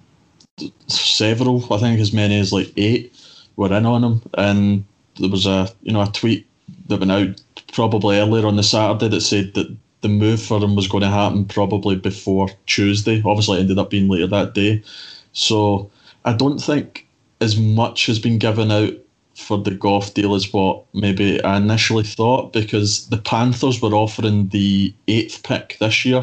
several, 0.87 1.73
I 1.73 1.79
think 1.79 1.99
as 1.99 2.13
many 2.13 2.39
as 2.39 2.53
like 2.53 2.71
eight, 2.77 3.13
were 3.55 3.73
in 3.73 3.85
on 3.85 4.03
him, 4.03 4.21
and 4.35 4.85
there 5.19 5.29
was 5.29 5.45
a 5.45 5.69
you 5.81 5.93
know 5.93 6.01
a 6.01 6.07
tweet 6.07 6.47
that 6.87 6.99
went 6.99 7.11
out 7.11 7.41
probably 7.73 8.17
earlier 8.17 8.47
on 8.47 8.55
the 8.55 8.63
Saturday 8.63 9.09
that 9.09 9.21
said 9.21 9.53
that 9.55 9.75
the 10.03 10.09
move 10.09 10.41
for 10.41 10.59
him 10.59 10.75
was 10.75 10.87
going 10.87 11.01
to 11.01 11.09
happen 11.09 11.45
probably 11.45 11.95
before 11.95 12.49
Tuesday. 12.67 13.23
Obviously, 13.25 13.57
it 13.57 13.61
ended 13.61 13.79
up 13.79 13.89
being 13.89 14.09
later 14.09 14.27
that 14.27 14.53
day. 14.53 14.83
So 15.31 15.89
I 16.25 16.33
don't 16.33 16.59
think 16.59 17.07
as 17.41 17.57
much 17.57 18.05
has 18.05 18.19
been 18.19 18.37
given 18.37 18.69
out 18.69 18.93
for 19.35 19.57
the 19.57 19.71
Goff 19.71 20.13
deal 20.13 20.35
as 20.35 20.51
what 20.53 20.83
maybe 20.93 21.41
I 21.43 21.57
initially 21.57 22.03
thought 22.03 22.53
because 22.53 23.07
the 23.07 23.17
Panthers 23.17 23.81
were 23.81 23.95
offering 23.95 24.49
the 24.49 24.93
eighth 25.07 25.41
pick 25.43 25.77
this 25.79 26.05
year. 26.05 26.21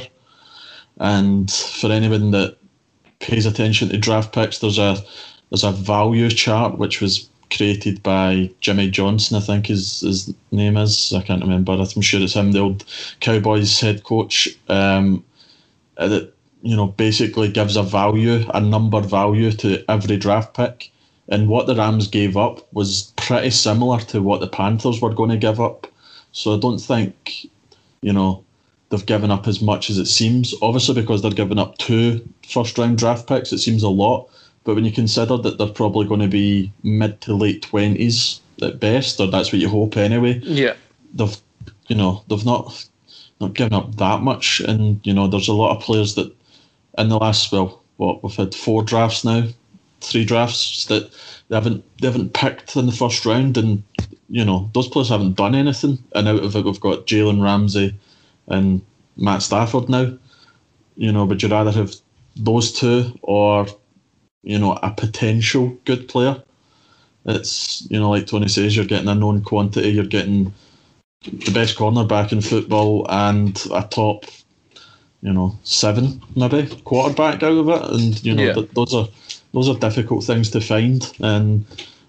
And 0.99 1.50
for 1.50 1.90
anyone 1.90 2.30
that 2.32 2.58
pays 3.18 3.46
attention 3.46 3.88
to 3.88 3.99
draft 3.99 4.34
picks, 4.34 4.58
there's 4.58 4.78
a 4.78 5.02
there's 5.49 5.64
a 5.64 5.72
value 5.72 6.28
chart 6.28 6.78
which 6.78 7.00
was 7.00 7.29
created 7.50 8.02
by 8.02 8.50
Jimmy 8.61 8.90
Johnson, 8.90 9.37
I 9.37 9.40
think 9.40 9.66
his 9.66 10.00
his 10.00 10.35
name 10.50 10.76
is. 10.76 11.12
I 11.12 11.23
can't 11.23 11.42
remember. 11.42 11.73
I'm 11.73 12.00
sure 12.02 12.21
it's 12.21 12.35
him, 12.35 12.52
the 12.52 12.61
old 12.61 12.85
Cowboys 13.21 13.80
head 13.80 14.04
coach. 14.04 14.49
Um, 14.69 15.25
that 15.97 16.33
you 16.62 16.76
know 16.76 16.87
basically 16.87 17.50
gives 17.50 17.76
a 17.76 17.83
value, 17.83 18.45
a 18.54 18.61
number 18.61 19.00
value 19.00 19.52
to 19.52 19.85
every 19.90 20.16
draft 20.16 20.54
pick. 20.54 20.90
And 21.28 21.49
what 21.49 21.66
the 21.66 21.76
Rams 21.76 22.09
gave 22.09 22.37
up 22.37 22.66
was 22.73 23.12
pretty 23.16 23.50
similar 23.50 24.00
to 24.00 24.21
what 24.21 24.40
the 24.40 24.49
Panthers 24.49 25.00
were 25.00 25.14
going 25.14 25.30
to 25.30 25.37
give 25.37 25.61
up. 25.61 25.87
So 26.33 26.57
I 26.57 26.59
don't 26.59 26.80
think, 26.80 27.47
you 28.02 28.12
know, 28.12 28.45
they've 28.88 29.07
given 29.07 29.30
up 29.30 29.47
as 29.47 29.62
much 29.62 29.90
as 29.90 29.99
it 29.99 30.07
seems. 30.07 30.52
Obviously, 30.61 30.95
because 30.95 31.23
they're 31.23 31.30
giving 31.30 31.59
up 31.59 31.78
two 31.78 32.28
first 32.49 32.76
round 32.78 32.99
draft 32.99 33.28
picks, 33.28 33.52
it 33.52 33.59
seems 33.59 33.85
a 33.85 33.88
lot. 33.88 34.28
But 34.64 34.75
when 34.75 34.85
you 34.85 34.93
consider 34.93 35.37
that 35.38 35.59
they're 35.59 35.69
probably 35.69 36.07
going 36.07 36.21
to 36.21 36.29
be 36.29 36.73
mid 36.83 37.21
to 37.23 37.35
late 37.35 37.62
twenties 37.62 38.40
at 38.62 38.81
best, 38.81 39.21
or 39.21 39.26
that's 39.26 39.52
what 39.52 39.61
you 39.61 39.69
hope 39.69 39.97
anyway. 39.97 40.40
Yeah, 40.43 40.75
they've 41.14 41.37
you 41.88 41.97
know 41.97 42.25
they've 42.29 42.45
not 42.45 42.87
not 43.40 43.55
given 43.55 43.73
up 43.73 43.97
that 43.97 44.21
much, 44.21 44.61
and 44.61 45.00
you 45.05 45.14
know 45.14 45.26
there's 45.26 45.49
a 45.49 45.55
lot 45.55 45.76
of 45.76 45.83
players 45.83 46.14
that 46.17 46.35
in 46.99 47.09
the 47.09 47.19
last 47.19 47.50
well 47.52 47.83
what 47.97 48.23
we've 48.23 48.35
had 48.35 48.55
four 48.55 48.83
drafts 48.83 49.25
now, 49.25 49.45
three 50.00 50.25
drafts 50.25 50.87
that 50.87 51.11
they 51.49 51.57
haven't 51.57 51.85
they 52.00 52.07
haven't 52.07 52.35
picked 52.35 52.76
in 52.76 52.87
the 52.87 52.93
first 52.93 53.25
round, 53.25 53.57
and 53.57 53.83
you 54.29 54.45
know 54.45 54.71
those 54.75 54.88
players 54.88 55.09
haven't 55.09 55.37
done 55.37 55.55
anything. 55.55 55.99
And 56.14 56.29
out 56.29 56.43
of 56.43 56.55
it, 56.55 56.64
we've 56.64 56.81
got 56.81 57.07
Jalen 57.07 57.43
Ramsey 57.43 57.95
and 58.47 58.83
Matt 59.17 59.43
Stafford 59.43 59.88
now. 59.88 60.17
You 60.97 61.12
know, 61.12 61.25
would 61.25 61.43
you 61.43 61.49
rather 61.49 61.73
have 61.73 61.95
those 62.37 62.73
two 62.73 63.19
or 63.23 63.67
you 64.42 64.59
know, 64.59 64.78
a 64.82 64.90
potential 64.90 65.76
good 65.85 66.09
player. 66.09 66.42
It's 67.26 67.87
you 67.90 67.99
know, 68.00 68.11
like 68.11 68.26
Tony 68.26 68.49
says, 68.49 68.76
you're 68.76 68.87
getting 68.87 69.09
a 69.09 69.14
known 69.14 69.42
quantity. 69.42 69.90
You're 69.90 70.04
getting 70.04 70.52
the 71.25 71.52
best 71.52 71.76
cornerback 71.76 72.32
in 72.32 72.40
football 72.40 73.06
and 73.11 73.62
a 73.73 73.82
top, 73.82 74.25
you 75.23 75.32
know, 75.32 75.59
seven 75.64 76.23
maybe 76.35 76.66
quarterback 76.85 77.42
out 77.42 77.59
of 77.59 77.68
it. 77.68 77.82
And 77.90 78.25
you 78.25 78.35
know, 78.35 78.44
Yeah. 78.44 78.54
th- 78.54 78.70
those 78.73 78.94
are 78.94 79.09
those 79.52 79.68
are 79.68 79.78
difficult 79.78 80.25
things 80.25 80.50
to 80.50 80.61
find. 80.61 81.11
And 81.20 81.64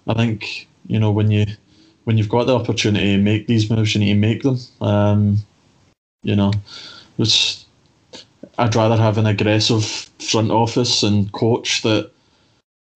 I 0.06 0.14
think 0.14 0.66
you 0.86 0.98
know 0.98 1.10
when 1.10 1.30
you 1.30 1.44
when 2.04 2.16
you've 2.16 2.28
got 2.30 2.46
the 2.46 2.56
opportunity 2.56 3.16
to 3.16 3.22
make 3.22 3.46
these 3.46 3.70
moves, 3.70 3.94
you 3.94 4.00
need 4.00 4.14
to 4.14 4.18
make 4.18 4.42
them. 4.42 4.58
Um, 4.80 5.38
you 6.24 6.36
know, 6.36 6.52
which 7.16 7.64
I'd 8.58 8.74
rather 8.74 8.96
have 8.96 9.18
an 9.18 9.26
aggressive 9.26 9.84
front 10.18 10.50
office 10.50 11.02
and 11.02 11.30
coach 11.32 11.82
that, 11.82 12.11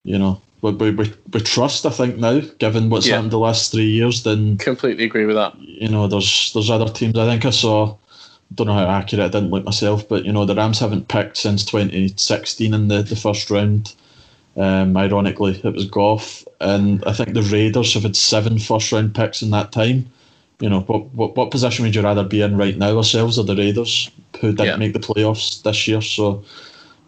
you 0.06 0.16
know, 0.18 0.40
we, 0.62 0.70
we, 0.72 0.90
we, 0.92 1.12
we 1.32 1.40
trust, 1.40 1.84
I 1.84 1.90
think, 1.90 2.16
now, 2.16 2.40
given 2.58 2.88
what's 2.88 3.06
Yeah. 3.06 3.16
happened 3.16 3.32
the 3.32 3.38
last 3.38 3.72
three 3.72 3.90
years, 3.90 4.22
then, 4.22 4.56
completely 4.58 5.04
agree 5.04 5.26
with 5.26 5.36
that. 5.36 5.58
you 5.60 5.88
know, 5.88 6.06
there's 6.06 6.52
there's 6.54 6.70
other 6.70 6.88
teams. 6.88 7.18
I 7.18 7.26
think 7.26 7.44
I 7.44 7.50
saw, 7.50 7.92
I 7.92 8.54
don't 8.54 8.68
know 8.68 8.74
how 8.74 8.86
accurate, 8.88 9.26
I 9.26 9.28
didn't 9.28 9.50
look 9.50 9.64
myself, 9.64 10.08
but, 10.08 10.24
you 10.24 10.32
know, 10.32 10.44
the 10.46 10.54
Rams 10.54 10.78
haven't 10.78 11.08
picked 11.08 11.36
since 11.36 11.64
2016 11.64 12.72
in 12.72 12.88
the, 12.88 13.02
the 13.02 13.16
first 13.16 13.50
round. 13.50 13.94
Um, 14.56 14.96
ironically, 14.96 15.60
it 15.62 15.74
was 15.74 15.84
Goff, 15.84 16.44
and 16.62 17.04
I 17.04 17.12
think 17.12 17.34
the 17.34 17.42
Raiders 17.42 17.92
have 17.92 18.04
had 18.04 18.16
seven 18.16 18.58
first 18.58 18.90
round 18.92 19.14
picks 19.14 19.42
in 19.42 19.50
that 19.50 19.70
time. 19.72 20.06
You 20.60 20.70
know, 20.70 20.80
what, 20.80 21.12
what 21.12 21.36
what 21.36 21.50
position 21.50 21.84
would 21.84 21.94
you 21.94 22.00
rather 22.00 22.24
be 22.24 22.40
in 22.40 22.56
right 22.56 22.78
now, 22.78 22.96
ourselves 22.96 23.38
or 23.38 23.44
the 23.44 23.54
Raiders, 23.56 24.10
who 24.40 24.52
didn't 24.52 24.66
Yeah. 24.66 24.76
make 24.76 24.94
the 24.94 24.98
playoffs 25.00 25.62
this 25.62 25.86
year? 25.86 26.00
So, 26.00 26.42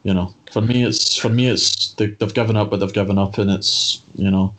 you 0.09 0.15
know, 0.15 0.35
for 0.50 0.62
me, 0.62 0.87
it's 0.87 1.19
for 1.19 1.29
me, 1.29 1.49
it's 1.49 1.93
they, 1.93 2.07
they've 2.07 2.33
given 2.33 2.57
up 2.57 2.71
what 2.71 2.81
they've 2.81 2.91
given 2.95 3.19
up, 3.19 3.37
and 3.37 3.50
it's 3.50 4.00
you 4.15 4.31
know, 4.31 4.55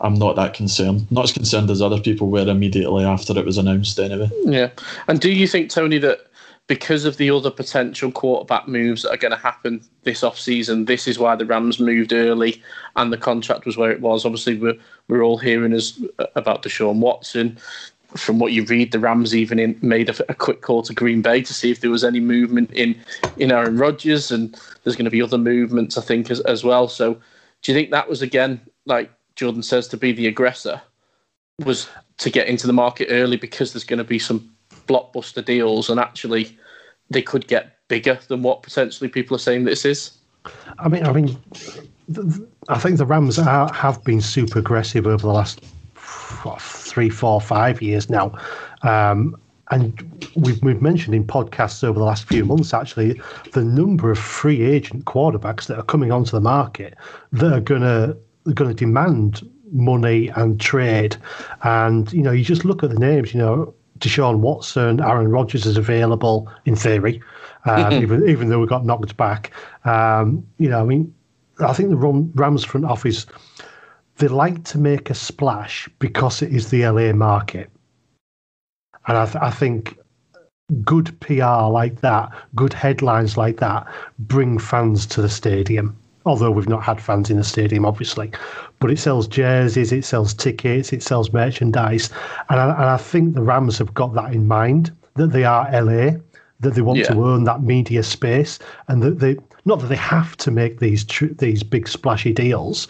I'm 0.00 0.14
not 0.14 0.34
that 0.36 0.54
concerned. 0.54 1.06
Not 1.12 1.24
as 1.24 1.32
concerned 1.32 1.68
as 1.68 1.82
other 1.82 2.00
people 2.00 2.30
were 2.30 2.48
immediately 2.48 3.04
after 3.04 3.38
it 3.38 3.44
was 3.44 3.58
announced. 3.58 3.98
Anyway, 3.98 4.30
Yeah. 4.44 4.70
And 5.06 5.20
do 5.20 5.30
you 5.30 5.46
think, 5.46 5.68
Tony, 5.68 5.98
that 5.98 6.20
because 6.68 7.04
of 7.04 7.18
the 7.18 7.28
other 7.28 7.50
potential 7.50 8.10
quarterback 8.10 8.66
moves 8.66 9.02
that 9.02 9.10
are 9.10 9.18
going 9.18 9.30
to 9.30 9.36
happen 9.36 9.82
this 10.04 10.22
off 10.22 10.40
season, 10.40 10.86
this 10.86 11.06
is 11.06 11.18
why 11.18 11.36
the 11.36 11.44
Rams 11.44 11.78
moved 11.78 12.14
early 12.14 12.62
and 12.96 13.12
the 13.12 13.18
contract 13.18 13.66
was 13.66 13.76
where 13.76 13.90
it 13.90 14.00
was? 14.00 14.24
Obviously, 14.24 14.56
we're, 14.56 14.78
we're 15.08 15.22
all 15.22 15.36
hearing 15.36 15.74
as, 15.74 16.02
about 16.34 16.62
Deshaun 16.62 17.00
Watson. 17.00 17.58
From 18.16 18.38
what 18.38 18.52
you 18.52 18.64
read, 18.64 18.92
the 18.92 18.98
Rams 18.98 19.34
even 19.34 19.58
in, 19.58 19.78
made 19.82 20.08
a, 20.08 20.30
a 20.30 20.34
quick 20.34 20.60
call 20.60 20.82
to 20.82 20.94
Green 20.94 21.20
Bay 21.20 21.42
to 21.42 21.52
see 21.52 21.70
if 21.70 21.80
there 21.80 21.90
was 21.90 22.04
any 22.04 22.20
movement 22.20 22.70
in, 22.72 22.96
in 23.38 23.50
Aaron 23.50 23.76
Rodgers, 23.76 24.30
and 24.30 24.56
there's 24.82 24.96
going 24.96 25.04
to 25.04 25.10
be 25.10 25.22
other 25.22 25.38
movements, 25.38 25.98
I 25.98 26.02
think, 26.02 26.30
as, 26.30 26.40
as 26.40 26.62
well. 26.62 26.86
So, 26.86 27.14
do 27.62 27.72
you 27.72 27.76
think 27.76 27.90
that 27.90 28.08
was 28.08 28.22
again, 28.22 28.60
like 28.86 29.10
Jordan 29.34 29.62
says, 29.62 29.88
to 29.88 29.96
be 29.96 30.12
the 30.12 30.28
aggressor? 30.28 30.80
was 31.64 31.88
to 32.18 32.30
get 32.30 32.48
into 32.48 32.66
the 32.66 32.72
market 32.72 33.08
early 33.10 33.36
because 33.36 33.72
there's 33.72 33.84
going 33.84 33.98
to 33.98 34.04
be 34.04 34.18
some 34.18 34.50
blockbuster 34.86 35.44
deals 35.44 35.88
and 35.88 36.00
actually 36.00 36.56
they 37.10 37.22
could 37.22 37.46
get 37.46 37.78
bigger 37.88 38.18
than 38.28 38.42
what 38.42 38.62
potentially 38.62 39.08
people 39.08 39.34
are 39.34 39.40
saying 39.40 39.64
this 39.64 39.84
is. 39.84 40.18
I 40.78 40.88
mean, 40.88 41.04
I 41.06 41.12
mean, 41.12 41.38
I 42.68 42.78
think 42.78 42.98
the 42.98 43.06
Rams 43.06 43.38
are, 43.38 43.72
have 43.72 44.02
been 44.04 44.20
super 44.20 44.58
aggressive 44.58 45.06
over 45.06 45.26
the 45.26 45.32
last 45.32 45.64
what, 46.44 46.60
three, 46.60 47.10
four, 47.10 47.40
five 47.40 47.80
years 47.82 48.10
now, 48.10 48.36
um, 48.82 49.36
and 49.70 50.28
we've 50.36 50.62
we've 50.62 50.82
mentioned 50.82 51.14
in 51.14 51.24
podcasts 51.24 51.82
over 51.82 51.98
the 51.98 52.04
last 52.04 52.24
few 52.24 52.44
months 52.44 52.74
actually 52.74 53.20
the 53.52 53.64
number 53.64 54.10
of 54.10 54.18
free 54.18 54.62
agent 54.62 55.06
quarterbacks 55.06 55.66
that 55.66 55.78
are 55.78 55.84
coming 55.84 56.12
onto 56.12 56.32
the 56.32 56.40
market 56.40 56.94
that 57.32 57.52
are 57.52 57.60
gonna 57.60 58.14
going 58.52 58.68
to 58.68 58.74
demand 58.74 59.48
money 59.70 60.28
and 60.36 60.60
trade, 60.60 61.16
and 61.62 62.12
you 62.12 62.22
know 62.22 62.30
you 62.30 62.44
just 62.44 62.64
look 62.64 62.82
at 62.82 62.90
the 62.90 62.98
names, 62.98 63.34
you 63.34 63.38
know. 63.38 63.74
Deshaun 64.00 64.40
Watson, 64.40 65.00
Aaron 65.00 65.28
Rodgers 65.28 65.66
is 65.66 65.76
available 65.76 66.50
in 66.66 66.74
theory, 66.74 67.22
um, 67.64 67.92
even 67.92 68.28
even 68.28 68.48
though 68.48 68.58
we 68.58 68.66
got 68.66 68.84
knocked 68.84 69.16
back. 69.16 69.52
Um, 69.84 70.44
you 70.58 70.68
know, 70.68 70.80
I 70.80 70.84
mean, 70.84 71.14
I 71.60 71.72
think 71.72 71.90
the 71.90 71.96
Ram- 71.96 72.32
Rams 72.34 72.64
front 72.64 72.86
office 72.86 73.24
they 74.18 74.28
like 74.28 74.64
to 74.64 74.78
make 74.78 75.10
a 75.10 75.14
splash 75.14 75.88
because 75.98 76.42
it 76.42 76.52
is 76.52 76.70
the 76.70 76.86
LA 76.86 77.12
market, 77.12 77.70
and 79.06 79.16
I, 79.18 79.24
th- 79.26 79.36
I 79.36 79.50
think 79.50 79.98
good 80.84 81.18
PR 81.20 81.68
like 81.68 82.00
that, 82.00 82.30
good 82.54 82.72
headlines 82.72 83.36
like 83.36 83.58
that, 83.58 83.86
bring 84.18 84.58
fans 84.58 85.06
to 85.06 85.22
the 85.22 85.28
stadium. 85.28 85.96
Although 86.26 86.52
we've 86.52 86.68
not 86.70 86.82
had 86.82 87.02
fans 87.02 87.28
in 87.28 87.36
the 87.36 87.44
stadium, 87.44 87.84
obviously, 87.84 88.30
but 88.80 88.90
it 88.90 88.98
sells 88.98 89.28
jerseys, 89.28 89.92
it 89.92 90.06
sells 90.06 90.32
tickets, 90.32 90.90
it 90.90 91.02
sells 91.02 91.32
merchandise, 91.34 92.08
and 92.48 92.58
I, 92.60 92.64
and 92.70 92.84
I 92.84 92.96
think 92.96 93.34
the 93.34 93.42
Rams 93.42 93.76
have 93.78 93.92
got 93.92 94.14
that 94.14 94.32
in 94.32 94.48
mind 94.48 94.90
that 95.16 95.28
they 95.32 95.44
are 95.44 95.68
LA, 95.70 96.12
that 96.60 96.74
they 96.74 96.80
want 96.80 97.00
Yeah. 97.00 97.08
to 97.12 97.24
own 97.24 97.44
that 97.44 97.62
media 97.62 98.02
space, 98.02 98.58
and 98.88 99.02
that 99.02 99.18
they 99.18 99.36
not 99.66 99.80
that 99.80 99.88
they 99.88 99.96
have 99.96 100.36
to 100.38 100.50
make 100.50 100.78
these 100.80 101.04
tr- 101.04 101.26
these 101.38 101.62
big 101.62 101.88
splashy 101.88 102.32
deals, 102.32 102.88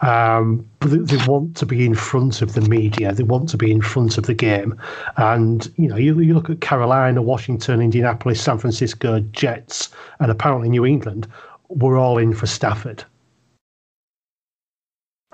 um, 0.00 0.68
but 0.80 0.90
they, 0.90 0.98
they 0.98 1.26
want 1.26 1.56
to 1.56 1.66
be 1.66 1.84
in 1.86 1.94
front 1.94 2.42
of 2.42 2.54
the 2.54 2.60
media. 2.62 3.12
They 3.12 3.22
want 3.22 3.48
to 3.50 3.56
be 3.56 3.70
in 3.70 3.80
front 3.80 4.18
of 4.18 4.26
the 4.26 4.34
game, 4.34 4.78
and 5.16 5.70
you 5.76 5.88
know 5.88 5.96
you, 5.96 6.18
you 6.20 6.34
look 6.34 6.50
at 6.50 6.60
Carolina, 6.60 7.22
Washington, 7.22 7.80
Indianapolis, 7.80 8.40
San 8.40 8.58
Francisco, 8.58 9.20
Jets, 9.20 9.90
and 10.20 10.30
apparently 10.30 10.68
New 10.68 10.84
England. 10.84 11.26
We're 11.68 11.98
all 11.98 12.18
in 12.18 12.34
for 12.34 12.46
Stafford, 12.46 13.04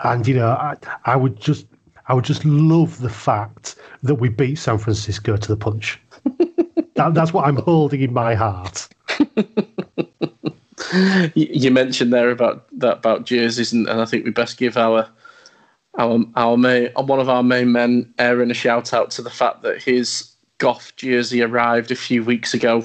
and 0.05 0.27
you 0.27 0.35
know 0.35 0.51
I, 0.51 0.77
I 1.05 1.17
would 1.17 1.41
just 1.41 1.67
I 2.07 2.15
would 2.15 2.25
just 2.25 2.45
love 2.45 3.01
the 3.01 3.11
fact 3.11 3.77
that 4.03 4.17
we 4.17 4.29
beat 4.29 4.57
San 4.57 4.79
Francisco 4.79 5.37
to 5.37 5.49
the 5.49 5.57
punch. 5.57 6.01
that, 6.95 7.15
that's 7.15 7.33
what 7.33 7.47
I'm 7.47 7.57
holding 7.57 8.01
in 8.01 8.13
my 8.13 8.35
heart. 8.35 8.89
You, 11.35 11.71
mentioned 11.71 12.13
there 12.13 12.31
about 12.31 12.67
that 12.79 12.99
about 12.99 13.25
jerseys, 13.25 13.73
and, 13.73 13.89
and 13.89 14.01
I 14.01 14.05
think 14.05 14.25
we 14.25 14.31
best 14.31 14.59
give 14.59 14.77
our 14.77 15.09
our 15.99 16.25
our 16.37 16.57
main 16.57 16.91
one 16.95 17.21
of 17.21 17.29
our 17.29 17.43
main 17.43 17.73
men, 17.73 18.13
Aaron, 18.19 18.51
a 18.51 18.55
shout 18.55 18.93
out 18.93 19.11
to 19.13 19.23
the 19.23 19.31
fact 19.31 19.63
that 19.63 19.83
his 19.83 20.33
Goff 20.59 20.95
jersey 20.97 21.43
arrived 21.43 21.91
a 21.91 21.97
few 21.97 22.23
weeks 22.23 22.53
ago, 22.53 22.85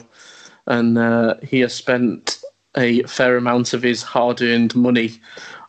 and 0.68 0.98
uh, 0.98 1.36
he 1.44 1.60
has 1.60 1.74
spent 1.74 2.42
a 2.78 3.04
fair 3.04 3.36
amount 3.38 3.74
of 3.74 3.84
his 3.84 4.04
hard 4.04 4.42
earned 4.42 4.76
money 4.76 5.20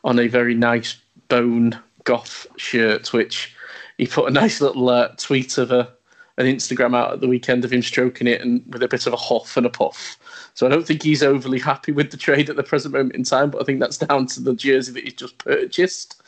on 0.05 0.19
a 0.19 0.29
very 0.29 0.55
nice 0.55 0.97
bone 1.29 1.79
Goff 2.05 2.47
shirt, 2.57 3.13
which 3.13 3.55
he 3.99 4.07
put 4.07 4.29
a 4.29 4.33
nice 4.33 4.61
little 4.61 4.89
uh, 4.89 5.09
tweet 5.17 5.59
of 5.59 5.73
a 5.73 5.93
an 6.39 6.47
Instagram 6.47 6.97
out 6.97 7.13
at 7.13 7.21
the 7.21 7.29
weekend 7.29 7.65
of 7.65 7.73
him 7.73 7.83
stroking 7.83 8.29
it 8.29 8.41
and 8.41 8.63
with 8.73 8.83
a 8.83 8.89
bit 8.89 9.07
of 9.07 9.13
a 9.13 9.17
huff 9.17 9.57
and 9.57 9.67
a 9.67 9.71
puff. 9.71 10.17
So 10.55 10.67
I 10.67 10.71
don't 10.71 10.87
think 10.87 11.03
he's 11.03 11.23
overly 11.23 11.59
happy 11.59 11.93
with 11.93 12.11
the 12.11 12.17
trade 12.17 12.49
at 12.49 12.57
the 12.57 12.63
present 12.63 12.95
moment 12.95 13.17
in 13.17 13.25
time, 13.25 13.51
but 13.51 13.61
I 13.61 13.65
think 13.65 13.81
that's 13.81 13.99
down 13.99 14.27
to 14.29 14.41
the 14.41 14.55
jersey 14.55 14.93
that 14.93 15.05
he's 15.05 15.15
just 15.15 15.37
purchased. 15.39 16.23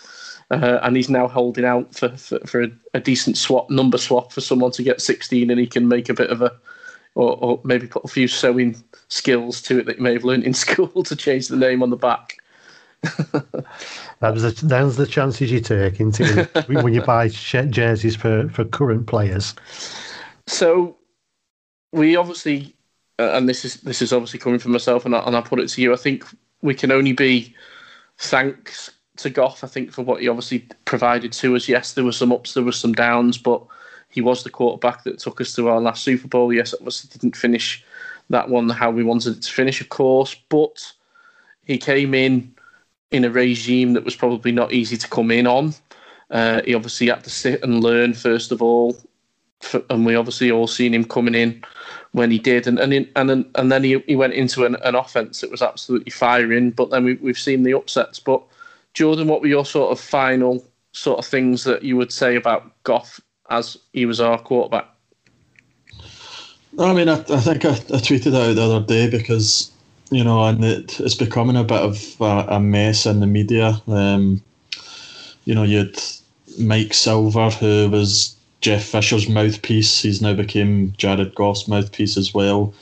Uh, 0.50 0.80
and 0.82 0.96
he's 0.96 1.08
now 1.08 1.28
holding 1.28 1.64
out 1.64 1.94
for, 1.94 2.08
for, 2.16 2.40
for 2.40 2.62
a, 2.64 2.68
a 2.94 3.00
decent 3.00 3.38
swap 3.38 3.70
number 3.70 3.96
swap 3.96 4.32
for 4.32 4.40
someone 4.40 4.72
to 4.72 4.82
get 4.82 5.00
16 5.00 5.48
and 5.48 5.60
he 5.60 5.66
can 5.66 5.86
make 5.86 6.08
a 6.08 6.14
bit 6.14 6.28
of 6.28 6.42
a 6.42 6.52
or, 7.14 7.36
or 7.36 7.60
maybe 7.62 7.86
put 7.86 8.04
a 8.04 8.08
few 8.08 8.26
sewing 8.26 8.82
skills 9.08 9.62
to 9.62 9.78
it 9.78 9.86
that 9.86 9.98
you 9.98 10.02
may 10.02 10.12
have 10.12 10.24
learned 10.24 10.44
in 10.44 10.54
school 10.64 11.04
to 11.04 11.14
change 11.14 11.46
the 11.46 11.56
name 11.56 11.82
on 11.82 11.90
the 11.90 11.96
back. 11.96 12.38
That 13.02 13.64
was 14.21 14.42
the, 14.42 14.66
those 14.66 14.97
the 14.97 15.07
chances 15.07 15.50
you 15.50 15.61
take 15.61 16.00
into 16.00 16.49
when 16.66 16.92
you 16.92 17.02
buy 17.02 17.28
jerseys 17.28 18.16
for, 18.16 18.49
for 18.50 18.64
current 18.64 19.07
players. 19.07 19.54
So 20.47 20.97
we 21.92 22.16
obviously, 22.16 22.75
uh, 23.19 23.33
and 23.33 23.49
this 23.49 23.64
is 23.64 23.76
this 23.76 24.02
is 24.02 24.12
obviously 24.12 24.38
coming 24.38 24.59
from 24.59 24.73
myself, 24.73 25.07
and 25.07 25.16
I, 25.16 25.21
and 25.21 25.37
I 25.37 25.40
put 25.40 25.61
it 25.61 25.69
to 25.69 25.83
you. 25.83 25.92
I 25.92 25.97
think 25.97 26.25
we 26.62 26.75
can 26.75 26.92
only 26.92 27.12
be 27.12 27.54
thanks 28.19 28.90
to 29.16 29.30
Goff. 29.30 29.64
I 29.64 29.66
think 29.66 29.92
for 29.92 30.02
what 30.02 30.21
he 30.21 30.28
obviously 30.28 30.66
provided 30.85 31.33
to 31.35 31.57
us. 31.57 31.69
Yes, 31.69 31.95
there 31.95 32.04
were 32.04 32.12
some 32.12 32.33
ups, 32.33 32.54
there 32.54 32.64
were 32.64 32.73
some 32.73 32.92
downs, 32.92 33.38
but 33.38 33.62
he 34.11 34.21
was 34.21 34.42
the 34.42 34.50
quarterback 34.50 35.04
that 35.04 35.21
took 35.21 35.40
us 35.40 35.54
to 35.54 35.69
our 35.69 35.80
last 35.80 36.02
Super 36.02 36.28
Bowl. 36.28 36.52
Yes, 36.52 36.75
obviously 36.75 37.09
didn't 37.12 37.37
finish 37.37 37.85
that 38.28 38.49
one 38.49 38.69
how 38.69 38.90
we 38.90 39.02
wanted 39.02 39.38
it 39.38 39.42
to 39.42 39.52
finish, 39.52 39.80
of 39.80 39.88
course, 39.88 40.37
but 40.49 40.92
he 41.64 41.78
came 41.78 42.14
in 42.14 42.54
in 43.10 43.24
a 43.24 43.30
regime 43.30 43.92
that 43.94 44.04
was 44.04 44.16
probably 44.16 44.52
not 44.52 44.72
easy 44.72 44.96
to 44.96 45.08
come 45.08 45.30
in 45.30 45.46
on. 45.46 45.74
Uh, 46.30 46.62
he 46.64 46.74
obviously 46.74 47.08
had 47.08 47.24
to 47.24 47.30
sit 47.30 47.62
and 47.62 47.82
learn 47.82 48.14
first 48.14 48.52
of 48.52 48.62
all, 48.62 48.96
for, 49.60 49.82
and 49.90 50.06
we 50.06 50.14
obviously 50.14 50.50
all 50.50 50.66
seen 50.66 50.94
him 50.94 51.04
coming 51.04 51.34
in 51.34 51.62
when 52.12 52.30
he 52.30 52.38
did, 52.38 52.66
and 52.66 52.78
and 52.78 52.92
in, 52.92 53.08
and 53.16 53.30
and 53.54 53.72
then 53.72 53.84
he, 53.84 53.98
he 54.06 54.16
went 54.16 54.32
into 54.32 54.64
an, 54.64 54.76
an 54.82 54.94
offense 54.94 55.40
that 55.40 55.50
was 55.50 55.62
absolutely 55.62 56.10
firing. 56.10 56.70
But 56.70 56.90
then 56.90 57.04
we, 57.04 57.14
we've 57.14 57.38
seen 57.38 57.62
the 57.62 57.74
upsets. 57.74 58.18
But 58.18 58.42
Jordan, 58.94 59.28
what 59.28 59.40
were 59.40 59.48
your 59.48 59.66
sort 59.66 59.92
of 59.92 60.00
final 60.00 60.64
sort 60.92 61.18
of 61.18 61.26
things 61.26 61.64
that 61.64 61.82
you 61.82 61.96
would 61.96 62.12
say 62.12 62.36
about 62.36 62.82
Goff 62.84 63.20
as 63.50 63.76
he 63.92 64.06
was 64.06 64.20
our 64.20 64.38
quarterback? 64.38 64.88
I 66.78 66.92
mean, 66.92 67.08
I, 67.08 67.14
I 67.14 67.40
think 67.40 67.64
I, 67.64 67.72
I 67.72 67.98
tweeted 67.98 68.34
out 68.34 68.54
the 68.54 68.62
other 68.62 68.86
day 68.86 69.10
because 69.10 69.72
you 70.10 70.24
know, 70.24 70.44
and 70.44 70.64
it, 70.64 70.98
it's 71.00 71.14
becoming 71.14 71.56
a 71.56 71.64
bit 71.64 71.80
of 71.80 72.16
a, 72.20 72.54
a 72.56 72.60
mess 72.60 73.06
in 73.06 73.20
the 73.20 73.26
media. 73.26 73.80
Um, 73.86 74.42
you 75.44 75.54
know, 75.54 75.62
you 75.62 75.78
had 75.78 76.02
Mike 76.58 76.92
Silver, 76.94 77.50
who 77.50 77.88
was 77.90 78.36
Jeff 78.60 78.84
Fisher's 78.84 79.28
mouthpiece. 79.28 80.02
He's 80.02 80.20
now 80.20 80.34
became 80.34 80.92
Jared 80.96 81.34
Goff's 81.34 81.68
mouthpiece 81.68 82.16
as 82.16 82.34
well. 82.34 82.74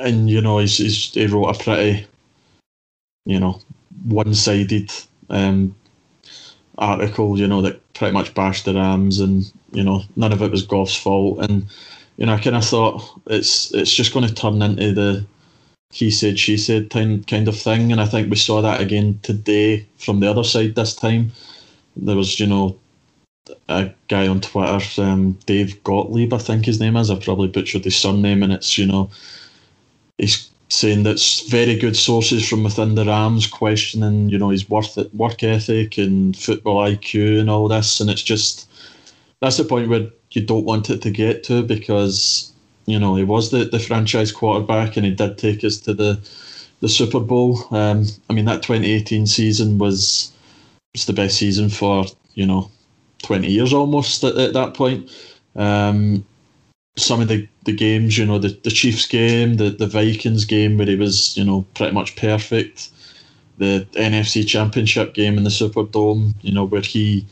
And, 0.00 0.28
you 0.30 0.40
know, 0.40 0.58
he's, 0.58 0.78
he's 0.78 1.12
he 1.12 1.26
wrote 1.26 1.54
a 1.54 1.62
pretty, 1.62 2.06
you 3.26 3.38
know, 3.38 3.60
one 4.04 4.34
sided 4.34 4.90
um, 5.28 5.74
article, 6.78 7.38
you 7.38 7.46
know, 7.46 7.60
that 7.62 7.92
pretty 7.92 8.12
much 8.12 8.34
bashed 8.34 8.64
the 8.64 8.74
Rams 8.74 9.20
and, 9.20 9.52
you 9.72 9.84
know, 9.84 10.02
none 10.16 10.32
of 10.32 10.42
it 10.42 10.50
was 10.50 10.66
Goff's 10.66 10.96
fault. 10.96 11.40
And, 11.48 11.66
you 12.16 12.26
know, 12.26 12.32
I 12.32 12.40
kind 12.40 12.56
of 12.56 12.64
thought 12.64 13.20
it's 13.26 13.72
it's 13.74 13.92
just 13.92 14.14
going 14.14 14.26
to 14.26 14.34
turn 14.34 14.62
into 14.62 14.92
the 14.92 15.26
he 15.92 16.10
said, 16.10 16.38
she 16.38 16.56
said 16.56 16.90
kind 16.90 17.48
of 17.48 17.58
thing. 17.58 17.92
And 17.92 18.00
I 18.00 18.06
think 18.06 18.30
we 18.30 18.36
saw 18.36 18.62
that 18.62 18.80
again 18.80 19.20
today 19.22 19.86
from 19.98 20.20
the 20.20 20.30
other 20.30 20.42
side 20.42 20.74
this 20.74 20.94
time. 20.94 21.32
There 21.96 22.16
was, 22.16 22.40
you 22.40 22.46
know, 22.46 22.78
a 23.68 23.90
guy 24.08 24.26
on 24.26 24.40
Twitter, 24.40 25.02
um, 25.02 25.32
Dave 25.44 25.82
Gottlieb, 25.84 26.32
I 26.32 26.38
think 26.38 26.64
his 26.64 26.80
name 26.80 26.96
is. 26.96 27.10
I've 27.10 27.22
probably 27.22 27.48
butchered 27.48 27.84
his 27.84 27.96
surname, 27.96 28.42
and 28.42 28.52
it's, 28.52 28.78
you 28.78 28.86
know, 28.86 29.10
he's 30.16 30.48
saying 30.70 31.02
that's 31.02 31.46
very 31.50 31.76
good 31.78 31.96
sources 31.96 32.48
from 32.48 32.64
within 32.64 32.94
the 32.94 33.04
Rams 33.04 33.46
questioning, 33.46 34.30
you 34.30 34.38
know, 34.38 34.48
his 34.48 34.70
worth 34.70 34.96
work 35.12 35.42
ethic 35.42 35.98
and 35.98 36.34
football 36.34 36.82
IQ 36.82 37.40
and 37.40 37.50
all 37.50 37.68
this. 37.68 38.00
And 38.00 38.08
it's 38.08 38.22
just, 38.22 38.70
that's 39.40 39.58
the 39.58 39.64
point 39.64 39.90
where 39.90 40.08
you 40.30 40.46
don't 40.46 40.64
want 40.64 40.88
it 40.88 41.02
to 41.02 41.10
get 41.10 41.44
to 41.44 41.62
because 41.62 42.51
you 42.86 42.98
know, 42.98 43.14
he 43.16 43.24
was 43.24 43.50
the, 43.50 43.64
the 43.64 43.78
franchise 43.78 44.32
quarterback 44.32 44.96
and 44.96 45.06
he 45.06 45.12
did 45.12 45.38
take 45.38 45.64
us 45.64 45.78
to 45.78 45.94
the 45.94 46.20
the 46.80 46.88
Super 46.88 47.20
Bowl. 47.20 47.58
Um, 47.70 48.06
I 48.28 48.32
mean, 48.32 48.44
that 48.46 48.62
2018 48.62 49.26
season 49.26 49.78
was 49.78 50.32
was 50.92 51.06
the 51.06 51.12
best 51.12 51.38
season 51.38 51.68
for 51.68 52.04
you 52.34 52.46
know 52.46 52.70
20 53.22 53.48
years 53.48 53.72
almost 53.72 54.24
at, 54.24 54.36
at 54.36 54.52
that 54.52 54.74
point. 54.74 55.10
Um, 55.54 56.26
some 56.96 57.20
of 57.20 57.28
the, 57.28 57.48
the 57.64 57.72
games, 57.72 58.18
you 58.18 58.26
know, 58.26 58.38
the, 58.38 58.58
the 58.64 58.70
Chiefs 58.70 59.06
game, 59.06 59.56
the, 59.56 59.70
the 59.70 59.86
Vikings 59.86 60.44
game 60.44 60.76
where 60.76 60.86
he 60.86 60.96
was, 60.96 61.36
you 61.36 61.44
know, 61.44 61.64
pretty 61.74 61.92
much 61.92 62.16
perfect. 62.16 62.90
The 63.58 63.86
NFC 63.94 64.46
Championship 64.46 65.14
game 65.14 65.38
in 65.38 65.44
the 65.44 65.50
Superdome, 65.50 66.34
you 66.42 66.52
know, 66.52 66.64
where 66.64 66.82
he 66.82 67.26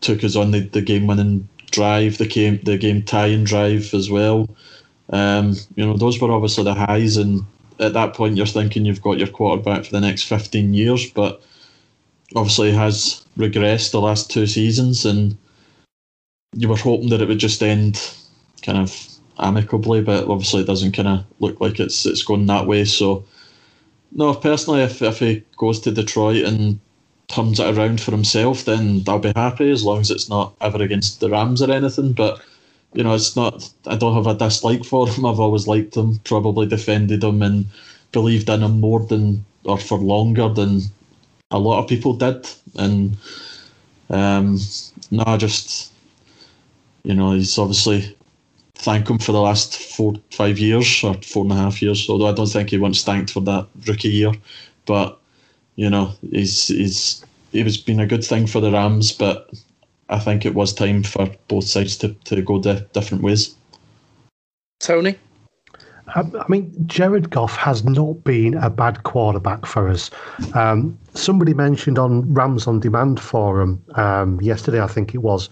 took 0.00 0.24
us 0.24 0.36
on 0.36 0.50
the, 0.50 0.60
the 0.60 0.82
game 0.82 1.06
winning 1.06 1.48
drive, 1.78 2.18
the 2.18 2.26
game 2.26 2.60
the 2.64 2.76
game 2.76 3.02
tying 3.02 3.44
drive 3.44 3.94
as 3.94 4.10
well. 4.10 4.48
Um, 5.10 5.54
you 5.76 5.86
know, 5.86 5.96
those 5.96 6.20
were 6.20 6.32
obviously 6.32 6.64
the 6.64 6.74
highs, 6.74 7.16
and 7.16 7.44
at 7.78 7.92
that 7.92 8.14
point, 8.14 8.36
you're 8.36 8.46
thinking 8.46 8.84
you've 8.84 9.02
got 9.08 9.18
your 9.18 9.28
quarterback 9.28 9.84
for 9.84 9.92
the 9.92 10.00
next 10.00 10.24
15 10.24 10.74
years, 10.74 11.08
but 11.10 11.40
obviously 12.34 12.72
has 12.72 13.24
regressed 13.38 13.92
the 13.92 14.00
last 14.00 14.30
two 14.30 14.46
seasons, 14.46 15.04
and 15.04 15.36
you 16.56 16.68
were 16.68 16.76
hoping 16.76 17.10
that 17.10 17.22
it 17.22 17.28
would 17.28 17.38
just 17.38 17.62
end 17.62 18.12
kind 18.62 18.78
of 18.78 18.90
amicably, 19.38 20.02
but 20.02 20.28
obviously 20.28 20.62
it 20.62 20.66
doesn't 20.66 20.92
kind 20.92 21.08
of 21.08 21.24
look 21.38 21.60
like 21.60 21.78
it's 21.78 22.04
it's 22.04 22.24
going 22.24 22.46
that 22.46 22.66
way. 22.66 22.84
So, 22.84 23.24
no, 24.12 24.34
personally, 24.34 24.82
if 24.82 25.00
if 25.00 25.20
he 25.20 25.44
goes 25.56 25.80
to 25.80 25.92
Detroit 25.92 26.44
and 26.44 26.80
turns 27.28 27.60
it 27.60 27.76
around 27.76 28.00
for 28.00 28.10
himself, 28.10 28.64
then 28.64 29.04
I'll 29.06 29.18
be 29.18 29.32
happy 29.36 29.70
as 29.70 29.84
long 29.84 30.00
as 30.00 30.10
it's 30.10 30.28
not 30.28 30.54
ever 30.60 30.82
against 30.82 31.20
the 31.20 31.30
Rams 31.30 31.62
or 31.62 31.70
anything. 31.70 32.12
But 32.12 32.40
you 32.94 33.04
know, 33.04 33.14
it's 33.14 33.36
not. 33.36 33.68
I 33.86 33.96
don't 33.96 34.14
have 34.14 34.26
a 34.26 34.38
dislike 34.38 34.84
for 34.84 35.08
him. 35.08 35.26
I've 35.26 35.40
always 35.40 35.66
liked 35.66 35.96
him. 35.96 36.18
Probably 36.24 36.66
defended 36.66 37.22
him 37.22 37.42
and 37.42 37.66
believed 38.12 38.48
in 38.48 38.62
him 38.62 38.80
more 38.80 39.00
than 39.00 39.44
or 39.64 39.78
for 39.78 39.98
longer 39.98 40.48
than 40.48 40.82
a 41.50 41.58
lot 41.58 41.82
of 41.82 41.88
people 41.88 42.14
did. 42.14 42.48
And 42.76 43.16
um, 44.10 44.58
no, 45.10 45.24
I 45.26 45.36
just 45.36 45.92
you 47.04 47.14
know, 47.14 47.32
he's 47.32 47.56
obviously 47.58 48.14
thank 48.74 49.08
him 49.08 49.18
for 49.18 49.32
the 49.32 49.40
last 49.40 49.76
four, 49.76 50.14
five 50.30 50.58
years 50.58 51.02
or 51.02 51.14
four 51.22 51.44
and 51.44 51.52
a 51.52 51.56
half 51.56 51.80
years. 51.82 52.08
Although 52.08 52.28
I 52.28 52.32
don't 52.32 52.46
think 52.46 52.70
he 52.70 52.78
once 52.78 53.02
thanked 53.02 53.30
for 53.30 53.40
that 53.40 53.66
rookie 53.86 54.10
year, 54.10 54.32
but 54.86 55.18
you 55.78 55.88
know, 55.88 56.12
he's 56.32 56.66
he's 56.66 57.24
it 57.52 57.62
was 57.62 57.78
been 57.78 58.00
a 58.00 58.06
good 58.06 58.24
thing 58.24 58.48
for 58.48 58.60
the 58.60 58.72
Rams, 58.72 59.12
but 59.12 59.48
I 60.08 60.18
think 60.18 60.44
it 60.44 60.56
was 60.56 60.72
time 60.74 61.04
for 61.04 61.30
both 61.46 61.64
sides 61.64 61.96
to, 61.98 62.08
to 62.24 62.42
go 62.42 62.60
di- 62.60 62.84
different 62.92 63.22
ways. 63.22 63.54
Tony? 64.80 65.16
I 66.16 66.24
mean, 66.48 66.74
Jared 66.86 67.30
Goff 67.30 67.54
has 67.56 67.84
not 67.84 68.24
been 68.24 68.54
a 68.54 68.70
bad 68.70 69.04
quarterback 69.04 69.66
for 69.66 69.88
us. 69.88 70.10
Um, 70.54 70.98
somebody 71.14 71.54
mentioned 71.54 71.98
on 71.98 72.32
Rams 72.34 72.66
on 72.66 72.80
Demand 72.80 73.20
forum 73.20 73.80
um, 73.94 74.40
yesterday, 74.40 74.80
I 74.80 74.86
think 74.88 75.14
it 75.14 75.18
was, 75.18 75.48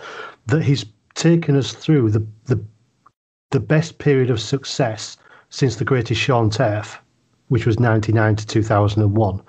that 0.46 0.62
he's 0.62 0.84
taken 1.14 1.56
us 1.56 1.72
through 1.72 2.10
the, 2.10 2.26
the 2.46 2.62
the 3.52 3.60
best 3.60 3.98
period 3.98 4.30
of 4.30 4.40
success 4.40 5.16
since 5.50 5.76
the 5.76 5.84
greatest 5.84 6.20
Show 6.20 6.38
on 6.38 6.50
Turf, 6.50 7.00
which 7.46 7.64
was 7.64 7.78
99 7.78 8.36
to 8.36 8.46
2001. 8.46 9.34
And 9.34 9.42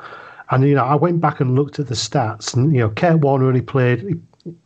you 0.60 0.76
know, 0.76 0.84
I 0.84 0.96
went 0.96 1.22
back 1.22 1.40
and 1.40 1.56
looked 1.56 1.80
at 1.80 1.88
the 1.88 1.96
stats, 1.96 2.56
and 2.56 2.74
you 2.74 2.80
know, 2.80 2.90
Kurt 2.90 3.20
Warner 3.20 3.48
only 3.48 3.62
played 3.62 4.22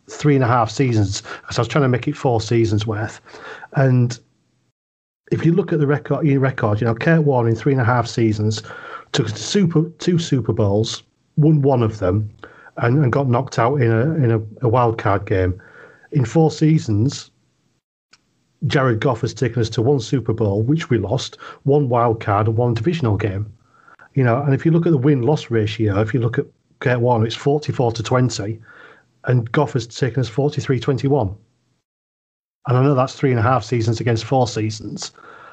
three 0.07 0.35
and 0.35 0.43
a 0.43 0.47
half 0.47 0.69
seasons 0.69 1.23
so 1.49 1.57
I 1.57 1.61
was 1.61 1.67
trying 1.67 1.83
to 1.83 1.89
make 1.89 2.07
it 2.07 2.15
four 2.15 2.39
seasons 2.39 2.85
worth. 2.85 3.19
And 3.75 4.19
if 5.31 5.45
you 5.45 5.53
look 5.53 5.73
at 5.73 5.79
the 5.79 5.87
record, 5.87 6.25
your 6.25 6.39
record, 6.39 6.81
you 6.81 6.85
know, 6.85 6.93
Kurt 6.93 7.23
Warner 7.23 7.49
in 7.49 7.55
three 7.55 7.71
and 7.71 7.81
a 7.81 7.85
half 7.85 8.07
seasons 8.07 8.61
took 9.11 9.29
super 9.29 9.89
two 9.99 10.19
Super 10.19 10.53
Bowls, 10.53 11.03
won 11.37 11.61
one 11.61 11.81
of 11.81 11.99
them, 11.99 12.29
and, 12.77 13.03
and 13.03 13.11
got 13.11 13.27
knocked 13.27 13.57
out 13.57 13.75
in 13.75 13.91
a 13.91 14.15
in 14.15 14.31
a, 14.31 14.41
a 14.65 14.69
wild 14.69 14.97
card 14.97 15.25
game. 15.25 15.59
In 16.11 16.25
four 16.25 16.51
seasons, 16.51 17.31
Jared 18.67 18.99
Goff 18.99 19.21
has 19.21 19.33
taken 19.33 19.61
us 19.61 19.69
to 19.71 19.81
one 19.81 19.99
Super 19.99 20.33
Bowl, 20.33 20.61
which 20.61 20.89
we 20.89 20.97
lost, 20.97 21.37
one 21.63 21.89
wild 21.89 22.19
card, 22.19 22.47
and 22.47 22.57
one 22.57 22.73
divisional 22.73 23.17
game. 23.17 23.51
You 24.13 24.23
know, 24.23 24.41
and 24.41 24.53
if 24.53 24.65
you 24.65 24.71
look 24.71 24.85
at 24.85 24.91
the 24.91 24.97
win 24.97 25.21
loss 25.21 25.49
ratio, 25.49 26.01
if 26.01 26.13
you 26.13 26.19
look 26.19 26.37
at 26.37 26.45
Kurt 26.79 26.99
Warner, 26.99 27.25
it's 27.25 27.35
44 27.35 27.93
to 27.93 28.03
20, 28.03 28.59
and 29.25 29.51
Goff 29.51 29.73
has 29.73 29.87
taken 29.87 30.19
us 30.19 30.29
43 30.29 30.79
21. 30.79 31.35
And 32.67 32.77
I 32.77 32.83
know 32.83 32.93
that's 32.93 33.15
three 33.15 33.31
and 33.31 33.39
a 33.39 33.43
half 33.43 33.63
seasons 33.63 33.99
against 33.99 34.25
four 34.25 34.47
seasons, 34.47 35.11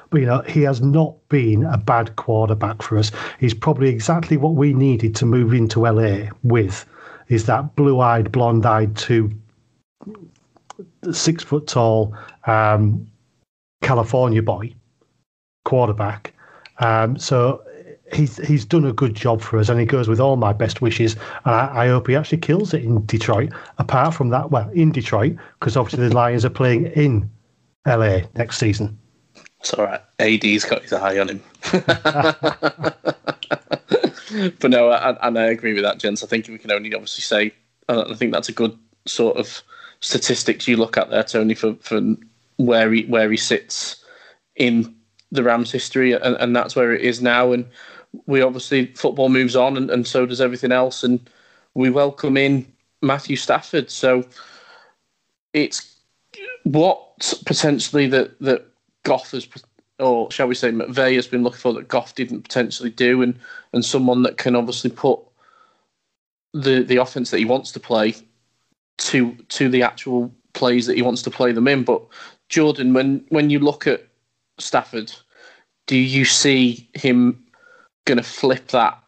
but 0.09 0.21
you 0.21 0.27
know, 0.27 0.41
he 0.41 0.61
has 0.63 0.81
not 0.81 1.15
been 1.29 1.65
a 1.65 1.77
bad 1.77 2.15
quarterback 2.15 2.81
for 2.81 2.97
us. 2.97 3.11
He's 3.39 3.53
probably 3.53 3.89
exactly 3.89 4.37
what 4.37 4.55
we 4.55 4.73
needed 4.73 5.15
to 5.15 5.25
move 5.25 5.53
into 5.53 5.81
LA 5.81 6.29
with 6.43 6.85
is 7.29 7.45
that 7.45 7.75
blue 7.75 7.99
eyed, 7.99 8.31
blonde 8.31 8.65
eyed, 8.65 8.95
two 8.97 9.31
six 11.11 11.43
foot 11.43 11.67
tall 11.67 12.15
um, 12.47 13.07
California 13.81 14.41
boy 14.41 14.73
quarterback. 15.65 16.33
Um, 16.79 17.17
so 17.17 17.63
he's 18.13 18.37
he's 18.45 18.65
done 18.65 18.85
a 18.85 18.93
good 18.93 19.15
job 19.15 19.41
for 19.41 19.59
us, 19.59 19.69
and 19.69 19.79
he 19.79 19.85
goes 19.85 20.07
with 20.07 20.19
all 20.19 20.35
my 20.35 20.53
best 20.53 20.81
wishes. 20.81 21.15
And 21.45 21.55
I, 21.55 21.85
I 21.85 21.87
hope 21.87 22.07
he 22.07 22.15
actually 22.15 22.39
kills 22.39 22.73
it 22.73 22.83
in 22.83 23.05
Detroit. 23.05 23.51
Apart 23.77 24.13
from 24.13 24.29
that, 24.29 24.51
well, 24.51 24.69
in 24.69 24.91
Detroit, 24.91 25.35
because 25.59 25.77
obviously 25.77 26.07
the 26.07 26.15
Lions 26.15 26.45
are 26.45 26.49
playing 26.49 26.87
in 26.87 27.29
LA 27.85 28.21
next 28.35 28.57
season. 28.57 28.97
It's 29.59 29.73
all 29.73 29.85
right. 29.85 30.01
AD's 30.19 30.65
got 30.65 30.83
his 30.83 30.93
eye 30.93 31.19
on 31.19 31.29
him. 31.29 31.43
but 34.59 34.69
no, 34.69 34.91
and 34.91 35.37
I 35.37 35.45
agree 35.47 35.73
with 35.73 35.83
that, 35.83 35.99
gents. 35.99 36.23
I 36.23 36.27
think 36.27 36.47
we 36.47 36.57
can 36.57 36.71
only 36.71 36.93
obviously 36.93 37.23
say, 37.23 37.53
uh, 37.89 38.05
I 38.09 38.13
think 38.13 38.31
that's 38.31 38.49
a 38.49 38.53
good 38.53 38.77
sort 39.05 39.37
of 39.37 39.61
statistics 39.99 40.67
you 40.67 40.77
look 40.77 40.97
at 40.97 41.09
there, 41.09 41.23
Tony, 41.23 41.55
for, 41.55 41.75
for 41.75 41.99
where 42.57 42.91
he 42.91 43.03
where 43.05 43.29
he 43.29 43.37
sits 43.37 44.03
in 44.55 44.95
the 45.31 45.43
Rams' 45.43 45.71
history, 45.71 46.13
and, 46.13 46.35
and 46.37 46.55
that's 46.55 46.75
where 46.75 46.93
it 46.93 47.01
is 47.01 47.21
now. 47.21 47.51
And 47.51 47.65
we 48.25 48.41
obviously 48.41 48.87
football 48.87 49.29
moves 49.29 49.55
on, 49.55 49.77
and, 49.77 49.89
and 49.89 50.05
so 50.07 50.25
does 50.25 50.41
everything 50.41 50.71
else. 50.71 51.03
And 51.03 51.29
we 51.73 51.89
welcome 51.89 52.37
in 52.37 52.65
Matthew 53.01 53.35
Stafford. 53.35 53.89
So 53.89 54.23
it's 55.53 55.95
what 56.63 57.41
potentially 57.45 58.07
that 58.07 58.39
that 58.39 58.65
Goff 59.03 59.31
has, 59.31 59.47
or 59.99 60.31
shall 60.31 60.47
we 60.47 60.55
say, 60.55 60.71
McVay 60.71 61.15
has 61.15 61.27
been 61.27 61.43
looking 61.43 61.59
for 61.59 61.73
that 61.73 61.87
Goff 61.87 62.15
didn't 62.15 62.43
potentially 62.43 62.89
do, 62.89 63.21
and 63.21 63.37
and 63.73 63.83
someone 63.83 64.23
that 64.23 64.37
can 64.37 64.55
obviously 64.55 64.89
put 64.89 65.19
the 66.53 66.83
the 66.83 66.97
offense 66.97 67.31
that 67.31 67.39
he 67.39 67.45
wants 67.45 67.71
to 67.71 67.79
play 67.79 68.15
to 68.97 69.33
to 69.49 69.69
the 69.69 69.83
actual 69.83 70.31
plays 70.53 70.85
that 70.87 70.95
he 70.95 71.01
wants 71.01 71.21
to 71.21 71.31
play 71.31 71.51
them 71.51 71.67
in. 71.67 71.83
But 71.83 72.01
Jordan, 72.49 72.93
when 72.93 73.25
when 73.29 73.49
you 73.49 73.59
look 73.59 73.87
at 73.87 74.07
Stafford, 74.57 75.11
do 75.87 75.97
you 75.97 76.25
see 76.25 76.89
him 76.93 77.43
going 78.09 78.17
to 78.17 78.23
flip 78.23 78.67
that 78.69 79.01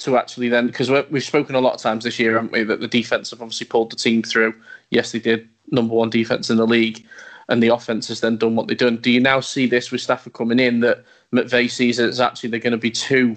to 0.00 0.16
actually 0.16 0.48
then? 0.48 0.66
Because 0.66 0.90
we've 1.10 1.24
spoken 1.24 1.54
a 1.54 1.60
lot 1.60 1.74
of 1.74 1.80
times 1.80 2.04
this 2.04 2.18
year, 2.18 2.34
haven't 2.34 2.52
we, 2.52 2.62
that 2.62 2.80
the 2.80 2.88
defense 2.88 3.30
have 3.30 3.42
obviously 3.42 3.66
pulled 3.66 3.90
the 3.90 3.96
team 3.96 4.22
through. 4.22 4.54
Yes, 4.90 5.12
they 5.12 5.18
did 5.18 5.48
number 5.70 5.94
one 5.94 6.10
defense 6.10 6.50
in 6.50 6.58
the 6.58 6.66
league, 6.66 7.04
and 7.48 7.62
the 7.62 7.68
offense 7.68 8.08
has 8.08 8.20
then 8.20 8.36
done 8.36 8.54
what 8.54 8.68
they've 8.68 8.78
done. 8.78 8.98
Do 8.98 9.10
you 9.10 9.20
now 9.20 9.40
see 9.40 9.66
this 9.66 9.90
with 9.90 10.02
Stafford 10.02 10.34
coming 10.34 10.60
in 10.60 10.80
that 10.80 11.04
McVay 11.32 11.70
sees 11.70 11.98
it 11.98 12.08
as 12.08 12.20
actually 12.20 12.50
they're 12.50 12.60
going 12.60 12.72
to 12.72 12.78
be 12.78 12.90
two 12.90 13.36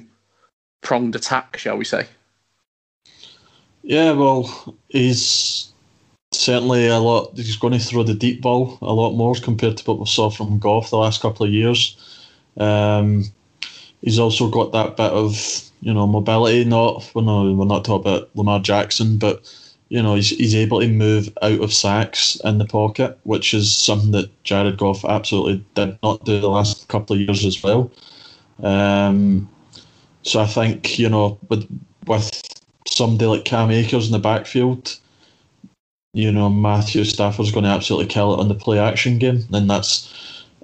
pronged 0.81 1.15
attack, 1.15 1.57
shall 1.57 1.77
we 1.77 1.85
say? 1.85 2.05
Yeah, 3.83 4.11
well, 4.11 4.75
he's 4.89 5.71
certainly 6.33 6.87
a 6.87 6.99
lot. 6.99 7.31
He's 7.35 7.55
going 7.55 7.73
to 7.73 7.79
throw 7.79 8.03
the 8.03 8.13
deep 8.13 8.41
ball 8.41 8.77
a 8.81 8.93
lot 8.93 9.13
more 9.13 9.35
compared 9.35 9.77
to 9.77 9.83
what 9.85 9.99
we 9.99 10.05
saw 10.05 10.29
from 10.29 10.59
Goff 10.59 10.89
the 10.89 10.97
last 10.97 11.21
couple 11.21 11.45
of 11.45 11.53
years. 11.53 11.95
Um, 12.57 13.25
he's 14.01 14.19
also 14.19 14.49
got 14.49 14.71
that 14.71 14.97
bit 14.97 15.11
of 15.11 15.61
you 15.81 15.93
know 15.93 16.07
mobility. 16.07 16.65
Not 16.65 17.09
we're 17.13 17.23
not 17.23 17.55
we're 17.55 17.65
not 17.65 17.85
talking 17.85 18.11
about 18.11 18.29
Lamar 18.35 18.59
Jackson, 18.59 19.17
but 19.17 19.51
you 19.89 20.01
know 20.01 20.15
he's 20.15 20.29
he's 20.29 20.55
able 20.55 20.81
to 20.81 20.87
move 20.87 21.29
out 21.41 21.61
of 21.61 21.73
sacks 21.73 22.39
in 22.43 22.57
the 22.57 22.65
pocket, 22.65 23.19
which 23.23 23.53
is 23.53 23.73
something 23.75 24.11
that 24.11 24.43
Jared 24.43 24.77
Goff 24.77 25.05
absolutely 25.05 25.63
did 25.75 25.97
not 26.03 26.23
do 26.25 26.39
the 26.39 26.49
last 26.49 26.87
couple 26.87 27.15
of 27.15 27.21
years 27.21 27.45
as 27.45 27.61
well. 27.61 27.91
Um, 28.63 29.49
so 30.23 30.41
I 30.41 30.47
think 30.47 30.99
you 30.99 31.09
know 31.09 31.39
with 31.49 31.67
with 32.05 32.41
somebody 32.87 33.25
like 33.25 33.45
Cam 33.45 33.71
Akers 33.71 34.07
in 34.07 34.13
the 34.13 34.19
backfield, 34.19 34.97
you 36.13 36.31
know 36.31 36.49
Matthew 36.49 37.03
Stafford's 37.03 37.51
going 37.51 37.65
to 37.65 37.69
absolutely 37.69 38.07
kill 38.07 38.33
it 38.33 38.39
on 38.39 38.47
the 38.47 38.55
play 38.55 38.79
action 38.79 39.19
game, 39.19 39.45
and 39.53 39.69
that's 39.69 40.13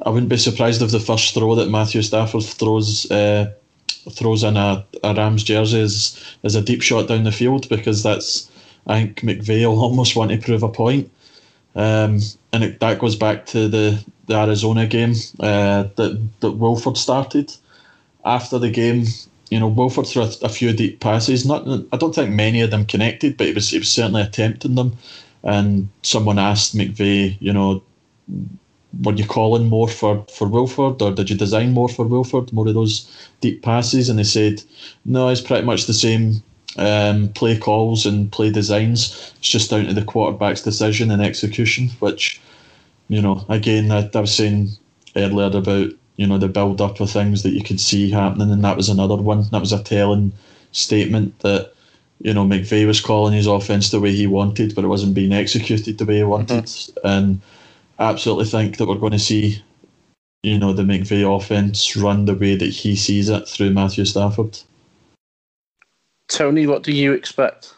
I 0.01 0.09
wouldn't 0.09 0.29
be 0.29 0.37
surprised 0.37 0.81
if 0.81 0.91
the 0.91 0.99
first 0.99 1.33
throw 1.33 1.55
that 1.55 1.69
Matthew 1.69 2.01
Stafford 2.01 2.43
throws 2.43 3.09
uh, 3.11 3.51
throws 4.11 4.43
in 4.43 4.57
a, 4.57 4.85
a 5.03 5.13
Rams 5.13 5.43
jersey 5.43 5.79
is, 5.79 6.35
is 6.43 6.55
a 6.55 6.61
deep 6.61 6.81
shot 6.81 7.07
down 7.07 7.23
the 7.23 7.31
field 7.31 7.69
because 7.69 8.03
that's 8.03 8.49
I 8.87 9.05
think 9.05 9.47
will 9.47 9.79
almost 9.83 10.15
want 10.15 10.31
to 10.31 10.37
prove 10.37 10.63
a 10.63 10.69
point. 10.69 11.11
Um, 11.75 12.19
and 12.51 12.63
it, 12.63 12.79
that 12.81 12.99
goes 12.99 13.15
back 13.15 13.45
to 13.47 13.67
the, 13.67 14.03
the 14.27 14.35
Arizona 14.35 14.85
game 14.85 15.15
uh, 15.39 15.83
that 15.95 16.29
that 16.41 16.51
Wolford 16.51 16.97
started. 16.97 17.53
After 18.25 18.57
the 18.57 18.69
game, 18.69 19.05
you 19.49 19.59
know, 19.59 19.67
Wolford 19.67 20.07
threw 20.07 20.23
a, 20.23 20.31
a, 20.43 20.49
few 20.49 20.71
deep 20.71 21.01
passes. 21.01 21.45
Not, 21.45 21.67
I 21.91 21.97
don't 21.97 22.15
think 22.15 22.29
many 22.29 22.61
of 22.61 22.71
them 22.71 22.85
connected, 22.85 23.35
but 23.37 23.47
he 23.47 23.53
was 23.53 23.69
he 23.69 23.79
was 23.79 23.91
certainly 23.91 24.21
attempting 24.21 24.75
them. 24.75 24.95
And 25.43 25.89
someone 26.03 26.39
asked 26.39 26.75
McVay, 26.75 27.35
you 27.41 27.51
know, 27.51 27.83
were 29.01 29.13
you 29.13 29.25
calling 29.25 29.67
more 29.67 29.87
for, 29.87 30.25
for 30.31 30.47
Wolford 30.47 31.01
or 31.01 31.11
did 31.11 31.29
you 31.29 31.35
design 31.35 31.73
more 31.73 31.89
for 31.89 32.05
Wolford, 32.05 32.53
more 32.53 32.67
of 32.67 32.73
those 32.73 33.09
deep 33.41 33.63
passes? 33.63 34.09
And 34.09 34.19
they 34.19 34.23
said, 34.23 34.61
no, 35.05 35.29
it's 35.29 35.41
pretty 35.41 35.65
much 35.65 35.85
the 35.85 35.93
same 35.93 36.43
um, 36.77 37.29
play 37.29 37.57
calls 37.57 38.05
and 38.05 38.31
play 38.31 38.51
designs. 38.51 39.33
It's 39.37 39.49
just 39.49 39.71
down 39.71 39.85
to 39.85 39.93
the 39.93 40.05
quarterback's 40.05 40.61
decision 40.61 41.11
and 41.11 41.21
execution, 41.21 41.89
which, 41.99 42.39
you 43.07 43.21
know, 43.21 43.43
again, 43.49 43.91
I, 43.91 44.09
I 44.13 44.19
was 44.19 44.35
saying 44.35 44.69
earlier 45.15 45.57
about, 45.57 45.91
you 46.15 46.27
know, 46.27 46.37
the 46.37 46.47
build 46.47 46.81
up 46.81 46.99
of 46.99 47.09
things 47.09 47.43
that 47.43 47.51
you 47.51 47.63
could 47.63 47.79
see 47.79 48.11
happening, 48.11 48.51
and 48.51 48.63
that 48.63 48.77
was 48.77 48.89
another 48.89 49.15
one. 49.15 49.43
That 49.51 49.61
was 49.61 49.73
a 49.73 49.81
telling 49.83 50.31
statement 50.71 51.39
that, 51.39 51.73
you 52.21 52.33
know, 52.33 52.45
McVay 52.45 52.85
was 52.85 53.01
calling 53.01 53.33
his 53.33 53.47
offense 53.47 53.89
the 53.89 53.99
way 53.99 54.11
he 54.11 54.27
wanted, 54.27 54.75
but 54.75 54.83
it 54.83 54.87
wasn't 54.87 55.15
being 55.15 55.33
executed 55.33 55.97
the 55.97 56.05
way 56.05 56.17
he 56.17 56.23
wanted. 56.23 56.65
Mm-hmm. 56.65 57.07
And 57.07 57.41
absolutely 58.09 58.45
think 58.45 58.77
that 58.77 58.87
we're 58.87 58.95
going 58.95 59.11
to 59.13 59.19
see, 59.19 59.63
you 60.43 60.57
know, 60.57 60.73
the 60.73 60.83
McVay 60.83 61.23
offense 61.23 61.95
run 61.95 62.25
the 62.25 62.35
way 62.35 62.55
that 62.55 62.69
he 62.69 62.95
sees 62.95 63.29
it 63.29 63.47
through 63.47 63.71
Matthew 63.71 64.05
Stafford. 64.05 64.59
Tony, 66.29 66.67
what 66.67 66.83
do 66.83 66.91
you 66.91 67.13
expect? 67.13 67.73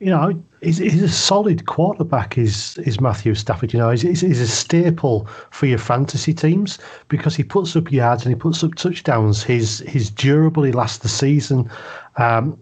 You 0.00 0.10
know, 0.10 0.42
he's, 0.62 0.78
he's 0.78 1.02
a 1.02 1.08
solid 1.08 1.66
quarterback. 1.66 2.38
Is 2.38 2.78
is 2.78 3.00
Matthew 3.00 3.34
Stafford? 3.34 3.72
You 3.72 3.80
know, 3.80 3.90
he's, 3.90 4.02
he's 4.20 4.40
a 4.40 4.46
staple 4.46 5.26
for 5.50 5.66
your 5.66 5.78
fantasy 5.78 6.32
teams 6.32 6.78
because 7.08 7.34
he 7.34 7.42
puts 7.42 7.74
up 7.74 7.90
yards 7.90 8.24
and 8.24 8.32
he 8.32 8.38
puts 8.38 8.62
up 8.62 8.76
touchdowns. 8.76 9.42
He's 9.42 9.80
he's 9.80 10.08
durable. 10.08 10.62
He 10.62 10.70
lasts 10.70 10.98
the 10.98 11.08
season. 11.08 11.68
Um, 12.16 12.60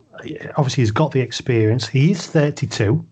obviously, 0.57 0.81
he's 0.81 0.91
got 0.91 1.13
the 1.13 1.21
experience. 1.21 1.87
He's 1.87 2.27
thirty 2.27 2.67
two. 2.67 3.05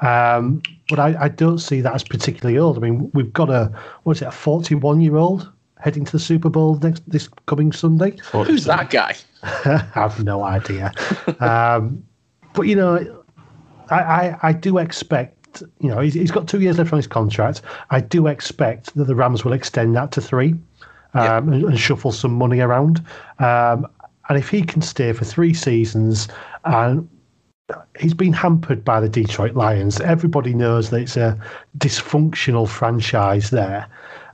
Um, 0.00 0.62
but 0.88 0.98
I, 0.98 1.24
I, 1.24 1.28
don't 1.28 1.58
see 1.58 1.82
that 1.82 1.94
as 1.94 2.02
particularly 2.02 2.58
old. 2.58 2.78
I 2.78 2.80
mean, 2.80 3.10
we've 3.12 3.32
got 3.32 3.50
a 3.50 3.70
what 4.04 4.16
is 4.16 4.22
it, 4.22 4.28
a 4.28 4.32
forty-one-year-old 4.32 5.50
heading 5.78 6.04
to 6.04 6.12
the 6.12 6.18
Super 6.18 6.48
Bowl 6.48 6.76
next 6.76 7.08
this 7.08 7.28
coming 7.46 7.72
Sunday. 7.72 8.16
Who's 8.32 8.64
that 8.64 8.90
guy? 8.90 9.16
I 9.42 9.86
have 9.92 10.24
no 10.24 10.42
idea. 10.42 10.92
um, 11.40 12.02
but 12.54 12.62
you 12.62 12.76
know, 12.76 13.22
I, 13.90 14.00
I, 14.00 14.38
I 14.42 14.52
do 14.52 14.78
expect. 14.78 15.62
You 15.80 15.88
know, 15.90 15.98
he's, 15.98 16.14
he's 16.14 16.30
got 16.30 16.46
two 16.46 16.60
years 16.60 16.78
left 16.78 16.92
on 16.92 16.98
his 16.98 17.08
contract. 17.08 17.62
I 17.90 18.00
do 18.00 18.28
expect 18.28 18.94
that 18.94 19.04
the 19.04 19.16
Rams 19.16 19.44
will 19.44 19.52
extend 19.52 19.96
that 19.96 20.12
to 20.12 20.20
three, 20.20 20.52
um, 20.52 21.24
yeah. 21.24 21.38
and, 21.38 21.64
and, 21.64 21.78
shuffle 21.78 22.12
some 22.12 22.32
money 22.32 22.60
around. 22.60 23.04
Um, 23.40 23.86
and 24.28 24.38
if 24.38 24.48
he 24.48 24.62
can 24.62 24.80
stay 24.80 25.12
for 25.12 25.24
three 25.24 25.52
seasons 25.52 26.28
and 26.64 27.08
he's 27.98 28.14
been 28.14 28.32
hampered 28.32 28.84
by 28.84 29.00
the 29.00 29.08
Detroit 29.08 29.54
Lions. 29.54 30.00
Everybody 30.00 30.54
knows 30.54 30.90
that 30.90 31.02
it's 31.02 31.16
a 31.16 31.38
dysfunctional 31.78 32.68
franchise 32.68 33.50
there. 33.50 33.86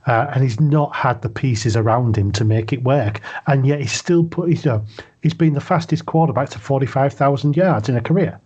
Uh, 0.05 0.31
and 0.33 0.43
he's 0.43 0.59
not 0.59 0.95
had 0.95 1.21
the 1.21 1.29
pieces 1.29 1.75
around 1.75 2.15
him 2.15 2.31
to 2.31 2.45
make 2.45 2.71
it 2.71 2.83
work. 2.83 3.19
And 3.45 3.67
yet 3.67 3.81
he's 3.81 3.91
still 3.91 4.23
put, 4.23 4.49
you 4.49 4.57
know, 4.63 4.85
he's 5.21 5.33
been 5.33 5.53
the 5.53 5.61
fastest 5.61 6.05
quarterback 6.05 6.49
to 6.51 6.59
45,000 6.59 7.57
yards 7.57 7.89
in 7.89 7.97
a 7.97 8.01
career. 8.01 8.39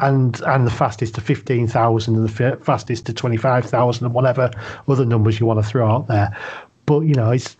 And 0.00 0.40
and 0.42 0.66
the 0.66 0.70
fastest 0.70 1.16
to 1.16 1.20
15,000 1.20 2.14
and 2.14 2.28
the 2.28 2.58
fastest 2.62 3.06
to 3.06 3.12
25,000 3.12 4.04
and 4.04 4.14
whatever 4.14 4.50
other 4.88 5.04
numbers 5.04 5.38
you 5.38 5.46
want 5.46 5.60
to 5.60 5.68
throw 5.68 5.88
out 5.88 6.08
there. 6.08 6.36
But, 6.86 7.00
you 7.00 7.14
know, 7.14 7.30
he's 7.30 7.56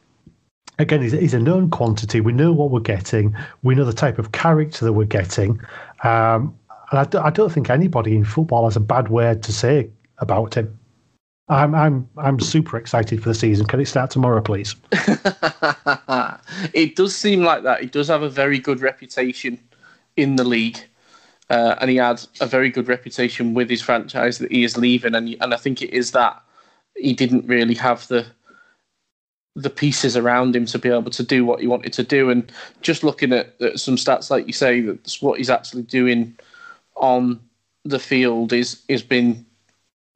again, 0.81 1.03
he's, 1.03 1.12
he's, 1.12 1.35
a 1.35 1.40
known 1.40 1.71
quantity. 1.71 2.21
We 2.21 2.33
know 2.33 2.53
what 2.53 2.71
we're 2.71 2.81
getting. 2.81 3.35
We 3.62 3.75
know 3.75 3.85
the 3.85 3.93
type 3.93 4.19
of 4.19 4.33
character 4.33 4.85
that 4.85 4.93
we're 4.93 5.05
getting. 5.05 5.61
Um, 6.03 6.57
and 6.90 7.01
I, 7.01 7.05
do, 7.05 7.19
I 7.19 7.31
don't 7.31 7.53
think 7.53 7.71
anybody 7.71 8.16
in 8.16 8.25
football 8.25 8.64
has 8.64 8.77
a 8.77 8.81
bad 8.81 9.09
word 9.09 9.43
to 9.45 9.53
say 9.53 9.90
about 10.19 10.55
him. 10.55 10.77
I'm 11.49 11.75
I'm 11.75 12.09
I'm 12.16 12.38
super 12.38 12.77
excited 12.77 13.21
for 13.21 13.29
the 13.29 13.35
season. 13.35 13.66
Can 13.66 13.81
it 13.81 13.87
start 13.87 14.12
tomorrow, 14.12 14.40
please? 14.40 14.77
it 16.73 16.95
does 16.95 17.16
seem 17.16 17.43
like 17.43 17.64
that. 17.64 17.81
He 17.81 17.87
does 17.87 18.07
have 18.07 18.23
a 18.23 18.31
very 18.31 18.61
good 18.61 18.81
reputation 18.81 19.59
in 20.16 20.37
the 20.37 20.45
league, 20.45 20.79
uh, 21.49 21.75
and 21.81 21.90
he 21.90 21.97
had 21.97 22.25
a 22.40 22.47
very 22.47 22.71
good 22.71 22.87
reputation 22.87 23.53
with 23.53 23.69
his 23.69 23.83
franchise 23.83 24.38
that 24.38 24.53
he 24.53 24.62
is 24.62 24.77
leaving. 24.77 25.16
And 25.16 25.37
and 25.40 25.53
I 25.53 25.57
think 25.57 25.83
it 25.83 25.90
is 25.90 26.12
that 26.12 26.40
he 26.97 27.14
didn't 27.14 27.49
really 27.49 27.75
have 27.75 28.07
the 28.07 28.27
the 29.57 29.71
pieces 29.71 30.17
around 30.17 30.55
him 30.55 30.65
to 30.67 30.79
be 30.79 30.89
able 30.89 31.11
to 31.11 31.23
do 31.23 31.45
what 31.45 31.61
he 31.61 31.67
wanted 31.67 31.93
to 31.95 32.05
do. 32.05 32.31
And 32.31 32.51
just 32.83 33.03
looking 33.03 33.33
at, 33.33 33.61
at 33.61 33.81
some 33.81 33.97
stats, 33.97 34.31
like 34.31 34.47
you 34.47 34.53
say, 34.53 34.81
that's 34.81 35.21
what 35.21 35.39
he's 35.39 35.51
actually 35.51 35.83
doing 35.83 36.37
on 36.97 37.41
the 37.85 37.99
field 37.99 38.53
is 38.53 38.83
is 38.89 39.03
been 39.03 39.45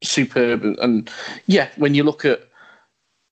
superb. 0.03 0.63
And 0.63 1.09
yeah, 1.47 1.69
when 1.77 1.95
you 1.95 2.03
look 2.03 2.25
at 2.25 2.47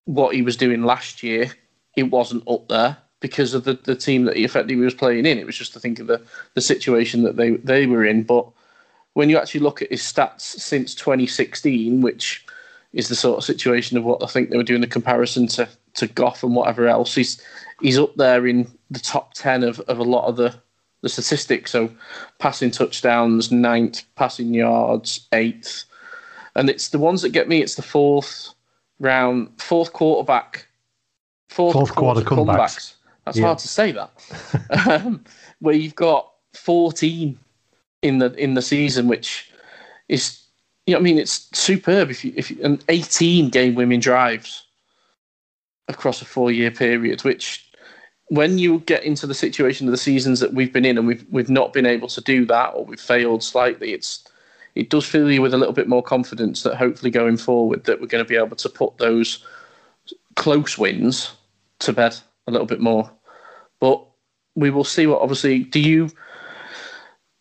what 0.06 0.36
he 0.36 0.42
was 0.42 0.58
doing 0.58 0.84
last 0.84 1.24
year, 1.24 1.52
it 1.96 2.04
wasn't 2.04 2.48
up 2.48 2.68
there 2.68 2.98
because 3.20 3.54
of 3.54 3.64
the, 3.64 3.74
the 3.74 3.96
team 3.96 4.26
that 4.26 4.36
he 4.36 4.44
effectively 4.44 4.84
was 4.84 4.94
playing 4.94 5.26
in. 5.26 5.38
It 5.38 5.46
was 5.46 5.58
just 5.58 5.72
to 5.74 5.80
think 5.80 6.00
of 6.00 6.08
the, 6.08 6.22
the 6.56 6.62
situation 6.62 7.24
that 7.24 7.38
they 7.38 7.52
they 7.52 7.86
were 7.86 8.04
in. 8.06 8.24
But 8.24 8.48
when 9.14 9.30
you 9.30 9.38
actually 9.38 9.62
look 9.62 9.82
at 9.82 9.92
his 9.92 10.02
stats 10.02 10.42
since 10.42 10.96
2016, 10.96 12.02
which 12.02 12.46
is 12.92 13.10
the 13.10 13.16
sort 13.16 13.38
of 13.38 13.44
situation 13.44 13.98
of 13.98 14.04
what 14.04 14.24
I 14.24 14.28
think 14.28 14.50
they 14.50 14.58
were 14.58 14.64
doing 14.64 14.82
the 14.82 14.88
comparison 14.88 15.48
to 15.48 15.70
to 15.96 16.08
Goff 16.08 16.44
and 16.44 16.56
whatever 16.56 16.88
else, 16.88 17.16
he's 17.16 17.42
he's 17.82 18.00
up 18.00 18.16
there 18.16 18.48
in 18.48 18.70
the 18.92 19.00
top 19.00 19.34
ten 19.34 19.64
of, 19.64 19.80
of 19.82 20.00
a 20.00 20.04
lot 20.04 20.26
of 20.28 20.36
the, 20.36 20.54
the 21.02 21.10
statistics. 21.10 21.72
So 21.72 21.90
passing 22.40 22.72
touchdowns, 22.72 23.52
ninth, 23.52 24.04
passing 24.16 24.54
yards, 24.54 25.28
eighth. 25.34 25.86
And 26.56 26.70
it's 26.70 26.90
the 26.90 27.00
ones 27.00 27.22
that 27.24 27.30
get 27.30 27.48
me, 27.48 27.62
it's 27.62 27.76
the 27.76 27.82
fourth 27.82 28.54
round, 29.00 29.50
fourth 29.60 29.92
quarterback, 29.94 30.68
fourth, 31.50 31.74
Fourth 31.74 31.96
quarter 31.96 32.22
comebacks. 32.22 32.94
That's 33.26 33.38
Yeah. 33.38 33.46
hard 33.46 33.60
to 33.60 33.68
say 33.68 33.92
that. 33.92 34.12
um, 34.88 35.24
where 35.60 35.76
you've 35.76 35.96
got 35.96 36.32
14 36.54 37.38
in 38.02 38.18
the 38.20 38.34
in 38.36 38.54
the 38.54 38.62
season, 38.62 39.08
which 39.08 39.50
is 40.10 40.40
you 40.86 40.94
know, 40.94 41.00
I 41.00 41.02
mean, 41.02 41.18
it's 41.18 41.48
superb 41.58 42.10
if 42.10 42.26
you 42.26 42.34
if 42.36 42.52
you, 42.52 42.58
and 42.64 42.84
18 42.90 43.50
game 43.50 43.76
winning 43.76 44.02
drives 44.02 44.63
across 45.88 46.22
a 46.22 46.26
four 46.26 46.52
year 46.52 46.72
period, 46.72 47.24
which 47.24 47.70
when 48.28 48.58
you 48.58 48.80
get 48.82 49.04
into 49.04 49.28
the 49.28 49.34
situation 49.34 49.88
of 49.88 49.92
the 49.92 49.98
seasons 49.98 50.40
that 50.40 50.54
we've 50.54 50.74
been 50.74 50.86
in 50.86 50.98
and 50.98 51.08
we've 51.08 51.26
we've 51.30 51.50
not 51.50 51.74
been 51.74 51.86
able 51.86 52.08
to 52.08 52.22
do 52.22 52.46
that 52.46 52.70
or 52.70 52.86
we've 52.86 53.00
failed 53.00 53.44
slightly, 53.44 53.94
it's 53.94 54.24
it 54.76 54.90
does 54.90 55.06
fill 55.06 55.32
you 55.32 55.42
with 55.42 55.54
a 55.54 55.58
little 55.58 55.74
bit 55.74 55.88
more 55.88 56.04
confidence 56.04 56.64
that 56.64 56.76
hopefully 56.76 57.12
going 57.12 57.38
forward 57.38 57.84
that 57.84 58.02
we're 58.02 58.08
going 58.08 58.24
to 58.24 58.30
be 58.30 58.38
able 58.38 58.56
to 58.56 58.70
put 58.70 58.98
those 58.98 59.46
close 60.36 60.78
wins 60.78 61.34
to 61.80 61.94
bed 61.94 62.16
a 62.48 62.52
little 62.52 62.66
bit 62.66 62.80
more. 62.80 63.12
But 63.80 64.04
we 64.56 64.70
will 64.70 64.84
see 64.84 65.06
what 65.06 65.22
obviously 65.22 65.60
do 65.60 65.80
you 65.80 66.10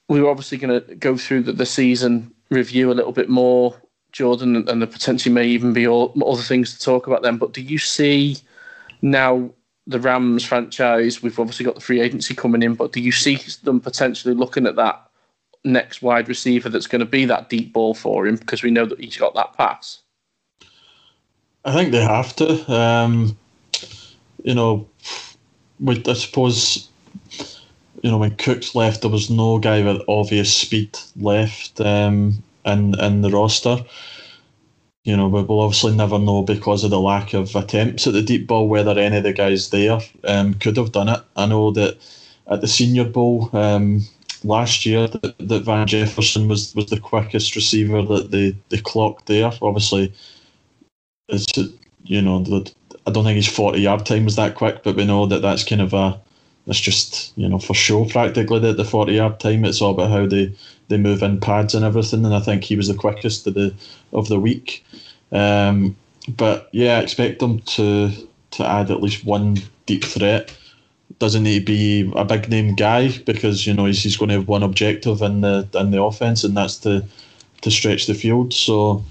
we 0.08 0.20
were 0.20 0.30
obviously 0.30 0.58
going 0.58 0.78
to 0.78 0.94
go 0.96 1.16
through 1.16 1.42
the, 1.42 1.52
the 1.52 1.64
season 1.64 2.32
review 2.50 2.92
a 2.92 2.94
little 2.94 3.12
bit 3.12 3.30
more, 3.30 3.74
Jordan, 4.12 4.56
and, 4.68 4.80
there 4.80 4.86
potentially 4.86 5.34
may 5.34 5.46
even 5.46 5.72
be 5.72 5.86
all, 5.86 6.12
other 6.26 6.42
things 6.42 6.76
to 6.76 6.84
talk 6.84 7.06
about 7.06 7.22
then. 7.22 7.38
But 7.38 7.52
do 7.52 7.62
you 7.62 7.78
see 7.78 8.36
now 9.00 9.50
the 9.86 9.98
Rams 9.98 10.44
franchise? 10.44 11.22
We've 11.22 11.38
obviously 11.38 11.64
got 11.64 11.74
the 11.74 11.80
free 11.80 12.00
agency 12.00 12.34
coming 12.34 12.62
in, 12.62 12.74
but 12.74 12.92
do 12.92 13.00
you 13.00 13.12
see 13.12 13.36
them 13.62 13.80
potentially 13.80 14.34
looking 14.34 14.66
at 14.66 14.76
that 14.76 15.08
next 15.64 16.02
wide 16.02 16.28
receiver 16.28 16.68
that's 16.68 16.86
going 16.86 17.00
to 17.00 17.06
be 17.06 17.24
that 17.24 17.48
deep 17.48 17.72
ball 17.72 17.94
for 17.94 18.26
him 18.26 18.36
because 18.36 18.62
we 18.62 18.70
know 18.70 18.84
that 18.84 19.00
he's 19.00 19.16
got 19.16 19.34
that 19.34 19.54
pass? 19.54 20.02
I 21.64 21.72
think 21.72 21.92
they 21.92 22.02
have 22.02 22.34
to. 22.36 22.72
Um, 22.72 23.38
you 24.42 24.54
know, 24.54 24.88
with 25.80 26.06
I 26.08 26.14
suppose, 26.14 26.88
you 28.02 28.10
know, 28.10 28.18
when 28.18 28.36
Cooks 28.36 28.74
left, 28.74 29.02
there 29.02 29.10
was 29.10 29.30
no 29.30 29.58
guy 29.58 29.82
with 29.82 30.02
obvious 30.08 30.54
speed 30.54 30.98
left 31.16 31.80
um, 31.80 32.42
in 32.64 32.98
in 33.00 33.22
the 33.22 33.30
roster. 33.30 33.78
You 35.04 35.16
know, 35.16 35.28
we 35.28 35.42
will 35.42 35.60
obviously 35.60 35.94
never 35.96 36.18
know 36.18 36.42
because 36.42 36.84
of 36.84 36.90
the 36.90 37.00
lack 37.00 37.34
of 37.34 37.56
attempts 37.56 38.06
at 38.06 38.12
the 38.12 38.22
deep 38.22 38.46
ball 38.46 38.68
whether 38.68 38.98
any 38.98 39.16
of 39.16 39.24
the 39.24 39.32
guys 39.32 39.70
there 39.70 39.98
um, 40.24 40.54
could 40.54 40.76
have 40.76 40.92
done 40.92 41.08
it. 41.08 41.20
I 41.36 41.46
know 41.46 41.72
that 41.72 41.98
at 42.46 42.60
the 42.60 42.68
Senior 42.68 43.04
Bowl 43.04 43.50
um, 43.52 44.02
last 44.44 44.86
year, 44.86 45.08
that, 45.08 45.34
that 45.38 45.64
Van 45.64 45.86
Jefferson 45.86 46.48
was, 46.48 46.74
was 46.74 46.86
the 46.86 47.00
quickest 47.00 47.56
receiver 47.56 48.02
that 48.02 48.30
they, 48.30 48.56
they 48.68 48.78
clocked 48.78 49.26
there. 49.26 49.50
Obviously, 49.60 50.12
it's 51.28 51.46
you 52.04 52.22
know 52.22 52.42
the, 52.42 52.72
I 53.06 53.10
don't 53.10 53.24
think 53.24 53.36
his 53.36 53.48
forty 53.48 53.80
yard 53.80 54.06
time 54.06 54.24
was 54.24 54.36
that 54.36 54.54
quick, 54.54 54.82
but 54.82 54.96
we 54.96 55.04
know 55.04 55.26
that 55.26 55.42
that's 55.42 55.64
kind 55.64 55.80
of 55.80 55.92
a 55.94 56.20
that's 56.66 56.80
just 56.80 57.36
you 57.36 57.48
know 57.48 57.58
for 57.58 57.74
show 57.74 58.04
practically 58.04 58.60
that 58.60 58.76
the 58.76 58.84
forty 58.84 59.14
yard 59.14 59.40
time. 59.40 59.64
It's 59.64 59.80
all 59.80 59.92
about 59.92 60.10
how 60.10 60.26
they, 60.26 60.54
they 60.92 60.98
move 60.98 61.22
in 61.22 61.40
pads 61.40 61.74
and 61.74 61.84
everything, 61.84 62.24
and 62.24 62.34
I 62.34 62.40
think 62.40 62.64
he 62.64 62.76
was 62.76 62.88
the 62.88 62.94
quickest 62.94 63.46
of 63.46 63.54
the 63.54 63.74
of 64.12 64.28
the 64.28 64.38
week. 64.38 64.84
Um, 65.32 65.96
but 66.28 66.68
yeah, 66.72 66.98
I 66.98 67.00
expect 67.00 67.40
them 67.40 67.60
to 67.60 68.10
to 68.52 68.66
add 68.66 68.90
at 68.90 69.02
least 69.02 69.24
one 69.24 69.56
deep 69.86 70.04
threat. 70.04 70.56
Doesn't 71.18 71.42
need 71.42 71.60
to 71.60 71.64
be 71.64 72.12
a 72.16 72.24
big 72.24 72.48
name 72.48 72.74
guy 72.74 73.16
because 73.18 73.66
you 73.66 73.74
know 73.74 73.86
he's, 73.86 74.02
he's 74.02 74.16
going 74.16 74.28
to 74.28 74.36
have 74.36 74.48
one 74.48 74.62
objective 74.62 75.22
in 75.22 75.40
the 75.40 75.68
in 75.74 75.90
the 75.90 76.02
offense, 76.02 76.44
and 76.44 76.56
that's 76.56 76.76
to 76.78 77.04
to 77.62 77.70
stretch 77.70 78.06
the 78.06 78.14
field. 78.14 78.52
So 78.52 79.04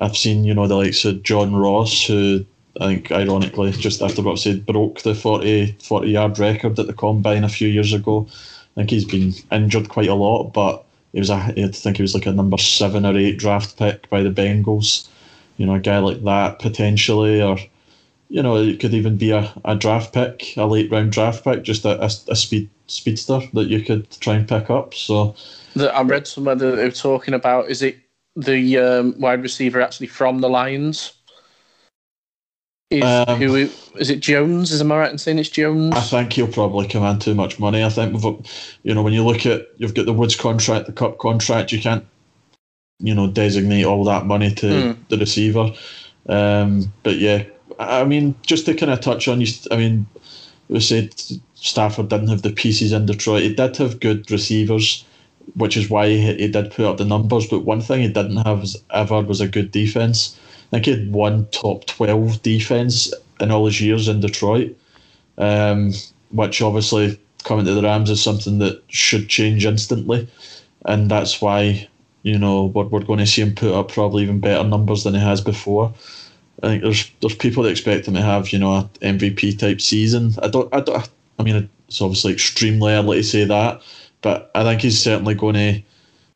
I've 0.00 0.16
seen, 0.16 0.44
you 0.44 0.54
know, 0.54 0.66
the 0.66 0.76
likes 0.76 1.04
of 1.04 1.22
John 1.22 1.54
Ross, 1.54 2.06
who 2.06 2.44
I 2.80 2.86
think, 2.86 3.12
ironically, 3.12 3.72
just 3.72 4.02
after 4.02 4.22
what 4.22 4.32
I 4.32 4.36
said, 4.36 4.66
broke 4.66 5.02
the 5.02 5.14
40, 5.14 5.76
40 5.82 6.08
yard 6.08 6.38
record 6.38 6.78
at 6.78 6.86
the 6.86 6.92
combine 6.92 7.44
a 7.44 7.48
few 7.48 7.68
years 7.68 7.92
ago. 7.92 8.26
I 8.76 8.80
think 8.80 8.90
he's 8.90 9.04
been 9.04 9.32
injured 9.50 9.88
quite 9.88 10.08
a 10.08 10.14
lot, 10.14 10.52
but 10.52 10.84
he 11.16 11.20
was, 11.20 11.30
a, 11.30 11.36
I 11.36 11.68
think 11.72 11.96
he 11.96 12.02
was 12.02 12.12
like 12.12 12.26
a 12.26 12.32
number 12.32 12.58
seven 12.58 13.06
or 13.06 13.16
eight 13.16 13.38
draft 13.38 13.78
pick 13.78 14.06
by 14.10 14.22
the 14.22 14.28
Bengals. 14.28 15.08
You 15.56 15.64
know, 15.64 15.76
a 15.76 15.80
guy 15.80 15.98
like 15.98 16.22
that 16.24 16.58
potentially, 16.58 17.40
or 17.40 17.56
you 18.28 18.42
know, 18.42 18.58
it 18.58 18.80
could 18.80 18.92
even 18.92 19.16
be 19.16 19.30
a, 19.30 19.50
a 19.64 19.76
draft 19.76 20.12
pick, 20.12 20.54
a 20.58 20.66
late 20.66 20.90
round 20.90 21.12
draft 21.12 21.42
pick, 21.42 21.62
just 21.62 21.86
a, 21.86 21.98
a, 22.02 22.10
a 22.28 22.36
speed 22.36 22.68
speedster 22.86 23.40
that 23.54 23.68
you 23.68 23.80
could 23.80 24.10
try 24.20 24.34
and 24.34 24.46
pick 24.46 24.68
up. 24.68 24.92
So 24.92 25.34
I 25.80 26.02
read 26.02 26.26
somewhere 26.26 26.54
that 26.54 26.76
they 26.76 26.84
were 26.84 26.90
talking 26.90 27.32
about. 27.32 27.70
Is 27.70 27.80
it 27.80 27.96
the 28.36 28.76
um, 28.76 29.18
wide 29.18 29.40
receiver 29.40 29.80
actually 29.80 30.08
from 30.08 30.42
the 30.42 30.50
Lions? 30.50 31.14
Is 32.90 33.02
Um, 33.02 33.40
who 33.40 33.54
is 33.98 34.10
it? 34.10 34.20
Jones? 34.20 34.70
Is 34.70 34.80
am 34.80 34.92
I 34.92 34.98
right 34.98 35.10
in 35.10 35.18
saying 35.18 35.40
it's 35.40 35.48
Jones? 35.48 35.96
I 35.96 36.00
think 36.00 36.34
he'll 36.34 36.46
probably 36.46 36.86
command 36.86 37.20
too 37.20 37.34
much 37.34 37.58
money. 37.58 37.82
I 37.82 37.88
think, 37.88 38.12
we've, 38.12 38.78
you 38.84 38.94
know, 38.94 39.02
when 39.02 39.12
you 39.12 39.24
look 39.24 39.44
at 39.44 39.66
you've 39.78 39.94
got 39.94 40.06
the 40.06 40.12
Woods 40.12 40.36
contract, 40.36 40.86
the 40.86 40.92
Kupp 40.92 41.18
contract, 41.18 41.72
you 41.72 41.80
can't, 41.80 42.04
you 43.00 43.12
know, 43.12 43.26
designate 43.26 43.84
all 43.84 44.04
that 44.04 44.26
money 44.26 44.52
to 44.54 44.66
Mm. 44.66 44.96
the 45.08 45.18
receiver. 45.18 45.72
Um, 46.28 46.92
but 47.02 47.18
yeah, 47.18 47.42
I 47.80 48.02
I 48.02 48.04
mean, 48.04 48.36
just 48.46 48.66
to 48.66 48.74
kind 48.74 48.92
of 48.92 49.00
touch 49.00 49.26
on 49.26 49.40
you, 49.40 49.48
I 49.72 49.76
mean, 49.76 50.06
we 50.68 50.78
said 50.78 51.12
Stafford 51.54 52.08
didn't 52.08 52.28
have 52.28 52.42
the 52.42 52.50
pieces 52.52 52.92
in 52.92 53.06
Detroit. 53.06 53.42
He 53.42 53.52
did 53.54 53.76
have 53.78 53.98
good 53.98 54.30
receivers, 54.30 55.04
which 55.54 55.76
is 55.76 55.90
why 55.90 56.06
he, 56.08 56.20
he 56.34 56.48
did 56.48 56.70
put 56.70 56.86
up 56.86 56.98
the 56.98 57.04
numbers. 57.04 57.48
But 57.48 57.64
one 57.64 57.80
thing 57.80 58.02
he 58.02 58.08
didn't 58.08 58.36
have 58.46 58.60
was, 58.60 58.80
ever 58.90 59.22
was 59.22 59.40
a 59.40 59.48
good 59.48 59.72
defense. 59.72 60.38
I 60.66 60.76
think 60.76 60.84
he 60.86 60.90
had 60.92 61.12
one 61.12 61.46
top 61.52 61.86
twelve 61.86 62.42
defense 62.42 63.12
in 63.40 63.50
all 63.50 63.66
his 63.66 63.80
years 63.80 64.08
in 64.08 64.20
Detroit, 64.20 64.76
um, 65.38 65.92
which 66.30 66.60
obviously 66.62 67.18
coming 67.44 67.64
to 67.64 67.74
the 67.74 67.82
Rams 67.82 68.10
is 68.10 68.22
something 68.22 68.58
that 68.58 68.82
should 68.88 69.28
change 69.28 69.64
instantly, 69.64 70.28
and 70.84 71.10
that's 71.10 71.40
why 71.40 71.88
you 72.22 72.38
know 72.38 72.66
we're, 72.66 72.84
we're 72.86 73.04
going 73.04 73.20
to 73.20 73.26
see 73.26 73.42
him 73.42 73.54
put 73.54 73.72
up 73.72 73.92
probably 73.92 74.24
even 74.24 74.40
better 74.40 74.66
numbers 74.68 75.04
than 75.04 75.14
he 75.14 75.20
has 75.20 75.40
before. 75.40 75.94
I 76.62 76.68
think 76.68 76.82
there's 76.82 77.10
there's 77.20 77.36
people 77.36 77.62
that 77.62 77.70
expect 77.70 78.08
him 78.08 78.14
to 78.14 78.22
have 78.22 78.52
you 78.52 78.58
know 78.58 78.74
a 78.74 78.90
MVP 79.00 79.58
type 79.58 79.80
season. 79.80 80.34
I 80.42 80.48
don't 80.48 80.72
I 80.74 80.80
don't 80.80 81.08
I 81.38 81.42
mean 81.42 81.68
it's 81.86 82.00
obviously 82.00 82.32
extremely 82.32 82.92
early 82.92 83.18
to 83.18 83.24
say 83.24 83.44
that, 83.44 83.82
but 84.22 84.50
I 84.54 84.64
think 84.64 84.80
he's 84.80 85.00
certainly 85.00 85.34
going 85.34 85.54
to 85.54 85.82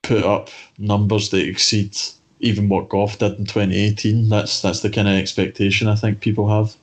put 0.03 0.25
up 0.25 0.51
numbers 0.79 1.31
that 1.31 1.47
exceed 1.47 1.97
even 2.41 2.69
what 2.69 2.89
Goff 2.89 3.19
did 3.19 3.39
in 3.39 3.45
2018. 3.45 4.29
That's 4.29 4.61
that's 4.61 4.81
the 4.81 4.91
kind 4.91 5.09
of 5.09 5.15
expectation 5.15 5.89
I 5.89 5.95
think 5.95 6.21
people 6.21 6.49
have. 6.49 6.75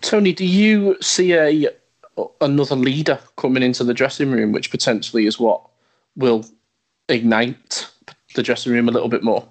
Tony, 0.00 0.32
do 0.32 0.44
you 0.44 0.96
see 1.00 1.32
a 1.32 1.70
another 2.40 2.76
leader 2.76 3.18
coming 3.36 3.62
into 3.62 3.84
the 3.84 3.94
dressing 3.94 4.30
room, 4.30 4.52
which 4.52 4.70
potentially 4.70 5.26
is 5.26 5.38
what 5.38 5.62
will 6.16 6.44
ignite 7.08 7.90
the 8.34 8.42
dressing 8.42 8.72
room 8.72 8.88
a 8.88 8.92
little 8.92 9.08
bit 9.08 9.22
more? 9.22 9.48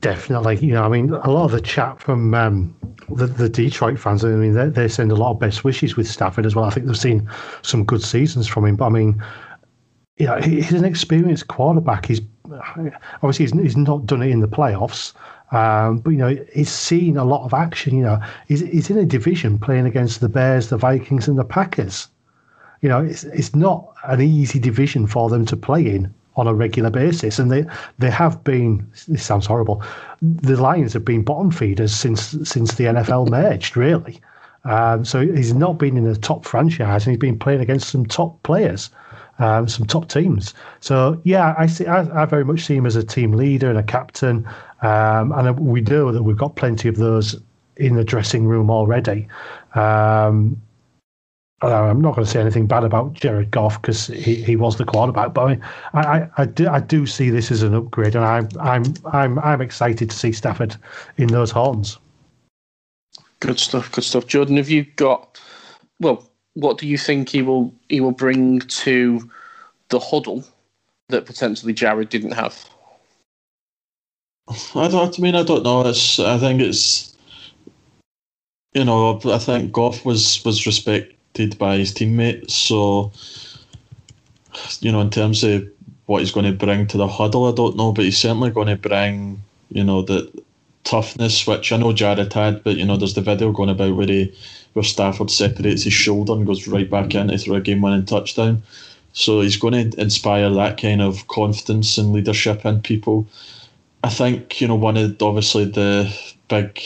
Definitely, 0.00 0.58
you 0.58 0.74
know, 0.74 0.84
I 0.84 0.88
mean, 0.88 1.10
a 1.10 1.30
lot 1.30 1.46
of 1.46 1.52
the 1.52 1.60
chat 1.60 2.00
from 2.00 2.34
um, 2.34 2.74
the, 3.08 3.26
the 3.26 3.48
Detroit 3.48 3.98
fans, 3.98 4.24
I 4.24 4.28
mean, 4.28 4.52
they, 4.52 4.68
they 4.68 4.88
send 4.88 5.10
a 5.10 5.14
lot 5.14 5.30
of 5.32 5.38
best 5.38 5.64
wishes 5.64 5.96
with 5.96 6.06
Stafford 6.06 6.44
as 6.44 6.54
well. 6.54 6.66
I 6.66 6.70
think 6.70 6.86
they've 6.86 6.96
seen 6.96 7.28
some 7.62 7.84
good 7.84 8.02
seasons 8.02 8.46
from 8.46 8.66
him, 8.66 8.76
but 8.76 8.86
I 8.86 8.90
mean, 8.90 9.22
you 10.18 10.26
know, 10.26 10.36
he- 10.36 10.60
he's 10.60 10.74
an 10.74 10.84
experienced 10.84 11.48
quarterback. 11.48 12.04
He's 12.06 12.20
obviously 13.22 13.46
he's, 13.46 13.52
he's 13.52 13.76
not 13.76 14.06
done 14.06 14.22
it 14.22 14.30
in 14.30 14.40
the 14.40 14.48
playoffs, 14.48 15.12
um, 15.52 15.98
but 15.98 16.10
you 16.10 16.16
know, 16.16 16.36
he's 16.52 16.70
seen 16.70 17.16
a 17.16 17.24
lot 17.24 17.44
of 17.44 17.54
action. 17.54 17.96
You 17.96 18.04
know, 18.04 18.20
he's, 18.46 18.60
he's 18.60 18.90
in 18.90 18.98
a 18.98 19.04
division 19.04 19.58
playing 19.58 19.86
against 19.86 20.20
the 20.20 20.28
Bears, 20.28 20.68
the 20.68 20.76
Vikings, 20.76 21.26
and 21.28 21.38
the 21.38 21.44
Packers. 21.44 22.08
You 22.82 22.88
know, 22.88 23.00
it's 23.04 23.24
it's 23.24 23.54
not 23.54 23.92
an 24.04 24.20
easy 24.20 24.58
division 24.58 25.06
for 25.06 25.28
them 25.28 25.44
to 25.46 25.56
play 25.56 25.86
in 25.94 26.12
on 26.36 26.46
a 26.46 26.54
regular 26.54 26.90
basis, 26.90 27.38
and 27.38 27.50
they 27.50 27.66
they 27.98 28.10
have 28.10 28.42
been. 28.44 28.86
This 29.08 29.24
sounds 29.24 29.46
horrible. 29.46 29.82
The 30.22 30.56
Lions 30.56 30.92
have 30.92 31.04
been 31.04 31.22
bottom 31.22 31.50
feeders 31.50 31.94
since 31.94 32.36
since 32.44 32.74
the 32.74 32.84
NFL 32.84 33.28
merged, 33.28 33.76
really. 33.76 34.20
Um, 34.64 35.04
so 35.04 35.26
he's 35.26 35.54
not 35.54 35.78
been 35.78 35.96
in 35.96 36.06
a 36.06 36.14
top 36.14 36.44
franchise, 36.44 37.06
and 37.06 37.12
he's 37.12 37.20
been 37.20 37.38
playing 37.38 37.60
against 37.60 37.88
some 37.88 38.06
top 38.06 38.42
players, 38.42 38.90
um, 39.40 39.66
some 39.66 39.86
top 39.86 40.08
teams. 40.08 40.54
So 40.78 41.20
yeah, 41.24 41.54
I 41.58 41.66
see. 41.66 41.86
I, 41.86 42.22
I 42.22 42.24
very 42.26 42.44
much 42.44 42.64
see 42.64 42.76
him 42.76 42.86
as 42.86 42.94
a 42.94 43.02
team 43.02 43.32
leader 43.32 43.68
and 43.68 43.78
a 43.78 43.82
captain, 43.82 44.46
um, 44.82 45.32
and 45.32 45.58
we 45.58 45.80
know 45.80 46.12
that 46.12 46.22
we've 46.22 46.36
got 46.36 46.54
plenty 46.54 46.88
of 46.88 46.96
those 46.96 47.40
in 47.76 47.96
the 47.96 48.04
dressing 48.04 48.46
room 48.46 48.70
already. 48.70 49.26
Um, 49.74 50.60
I'm 51.62 52.00
not 52.00 52.14
going 52.14 52.24
to 52.24 52.30
say 52.30 52.40
anything 52.40 52.66
bad 52.66 52.84
about 52.84 53.12
Jared 53.12 53.50
Goff 53.50 53.80
because 53.82 54.06
he, 54.06 54.36
he 54.36 54.56
was 54.56 54.76
the 54.76 54.84
quarterback, 54.84 55.34
but 55.34 55.42
I, 55.42 55.58
I, 55.92 56.00
I, 56.00 56.28
I, 56.38 56.44
do, 56.46 56.68
I 56.68 56.80
do 56.80 57.06
see 57.06 57.28
this 57.28 57.50
as 57.50 57.62
an 57.62 57.74
upgrade, 57.74 58.16
and 58.16 58.24
I'm 58.24 58.48
I'm 58.60 58.84
I'm 59.12 59.38
I'm 59.40 59.60
excited 59.60 60.10
to 60.10 60.16
see 60.16 60.32
Stafford 60.32 60.76
in 61.18 61.28
those 61.28 61.50
horns. 61.50 61.98
Good 63.40 63.58
stuff. 63.58 63.92
Good 63.92 64.04
stuff. 64.04 64.26
Jordan, 64.26 64.56
have 64.56 64.70
you 64.70 64.84
got? 64.96 65.40
Well, 65.98 66.29
what 66.54 66.78
do 66.78 66.86
you 66.86 66.98
think 66.98 67.28
he 67.28 67.42
will 67.42 67.74
he 67.88 68.00
will 68.00 68.12
bring 68.12 68.60
to 68.60 69.30
the 69.88 69.98
huddle 69.98 70.44
that 71.08 71.26
potentially 71.26 71.72
Jared 71.72 72.08
didn't 72.08 72.32
have? 72.32 72.68
I 74.74 74.88
don't. 74.88 75.18
I 75.18 75.22
mean, 75.22 75.34
I 75.34 75.42
don't 75.42 75.62
know. 75.62 75.86
It's. 75.86 76.18
I 76.18 76.38
think 76.38 76.60
it's. 76.60 77.16
You 78.74 78.84
know, 78.84 79.20
I 79.24 79.38
think 79.38 79.72
Goff 79.72 80.04
was 80.04 80.44
was 80.44 80.66
respected 80.66 81.58
by 81.58 81.76
his 81.76 81.92
teammates. 81.92 82.54
So, 82.54 83.12
you 84.80 84.92
know, 84.92 85.00
in 85.00 85.10
terms 85.10 85.42
of 85.44 85.68
what 86.06 86.20
he's 86.20 86.32
going 86.32 86.46
to 86.46 86.66
bring 86.66 86.86
to 86.88 86.96
the 86.96 87.08
huddle, 87.08 87.46
I 87.46 87.52
don't 87.52 87.76
know, 87.76 87.92
but 87.92 88.04
he's 88.04 88.18
certainly 88.18 88.50
going 88.50 88.68
to 88.68 88.76
bring, 88.76 89.42
you 89.70 89.84
know, 89.84 90.02
the 90.02 90.30
toughness, 90.84 91.46
which 91.46 91.72
I 91.72 91.76
know 91.76 91.92
Jared 91.92 92.32
had, 92.32 92.64
but 92.64 92.76
you 92.76 92.84
know, 92.84 92.96
there's 92.96 93.14
the 93.14 93.20
video 93.20 93.52
going 93.52 93.70
about 93.70 93.94
where 93.96 94.06
he, 94.06 94.34
where 94.72 94.82
Stafford 94.82 95.30
separates 95.30 95.84
his 95.84 95.92
shoulder 95.92 96.32
and 96.32 96.46
goes 96.46 96.68
right 96.68 96.88
back 96.88 97.14
in 97.14 97.28
to 97.28 97.38
throw 97.38 97.56
a 97.56 97.60
game-winning 97.60 98.04
touchdown. 98.04 98.62
So 99.12 99.40
he's 99.40 99.56
going 99.56 99.90
to 99.90 100.00
inspire 100.00 100.50
that 100.50 100.80
kind 100.80 101.02
of 101.02 101.26
confidence 101.26 101.98
and 101.98 102.12
leadership 102.12 102.64
in 102.64 102.80
people. 102.80 103.26
I 104.04 104.08
think 104.08 104.60
you 104.60 104.68
know 104.68 104.76
one 104.76 104.96
of 104.96 105.20
obviously 105.20 105.64
the 105.64 106.14
big 106.48 106.80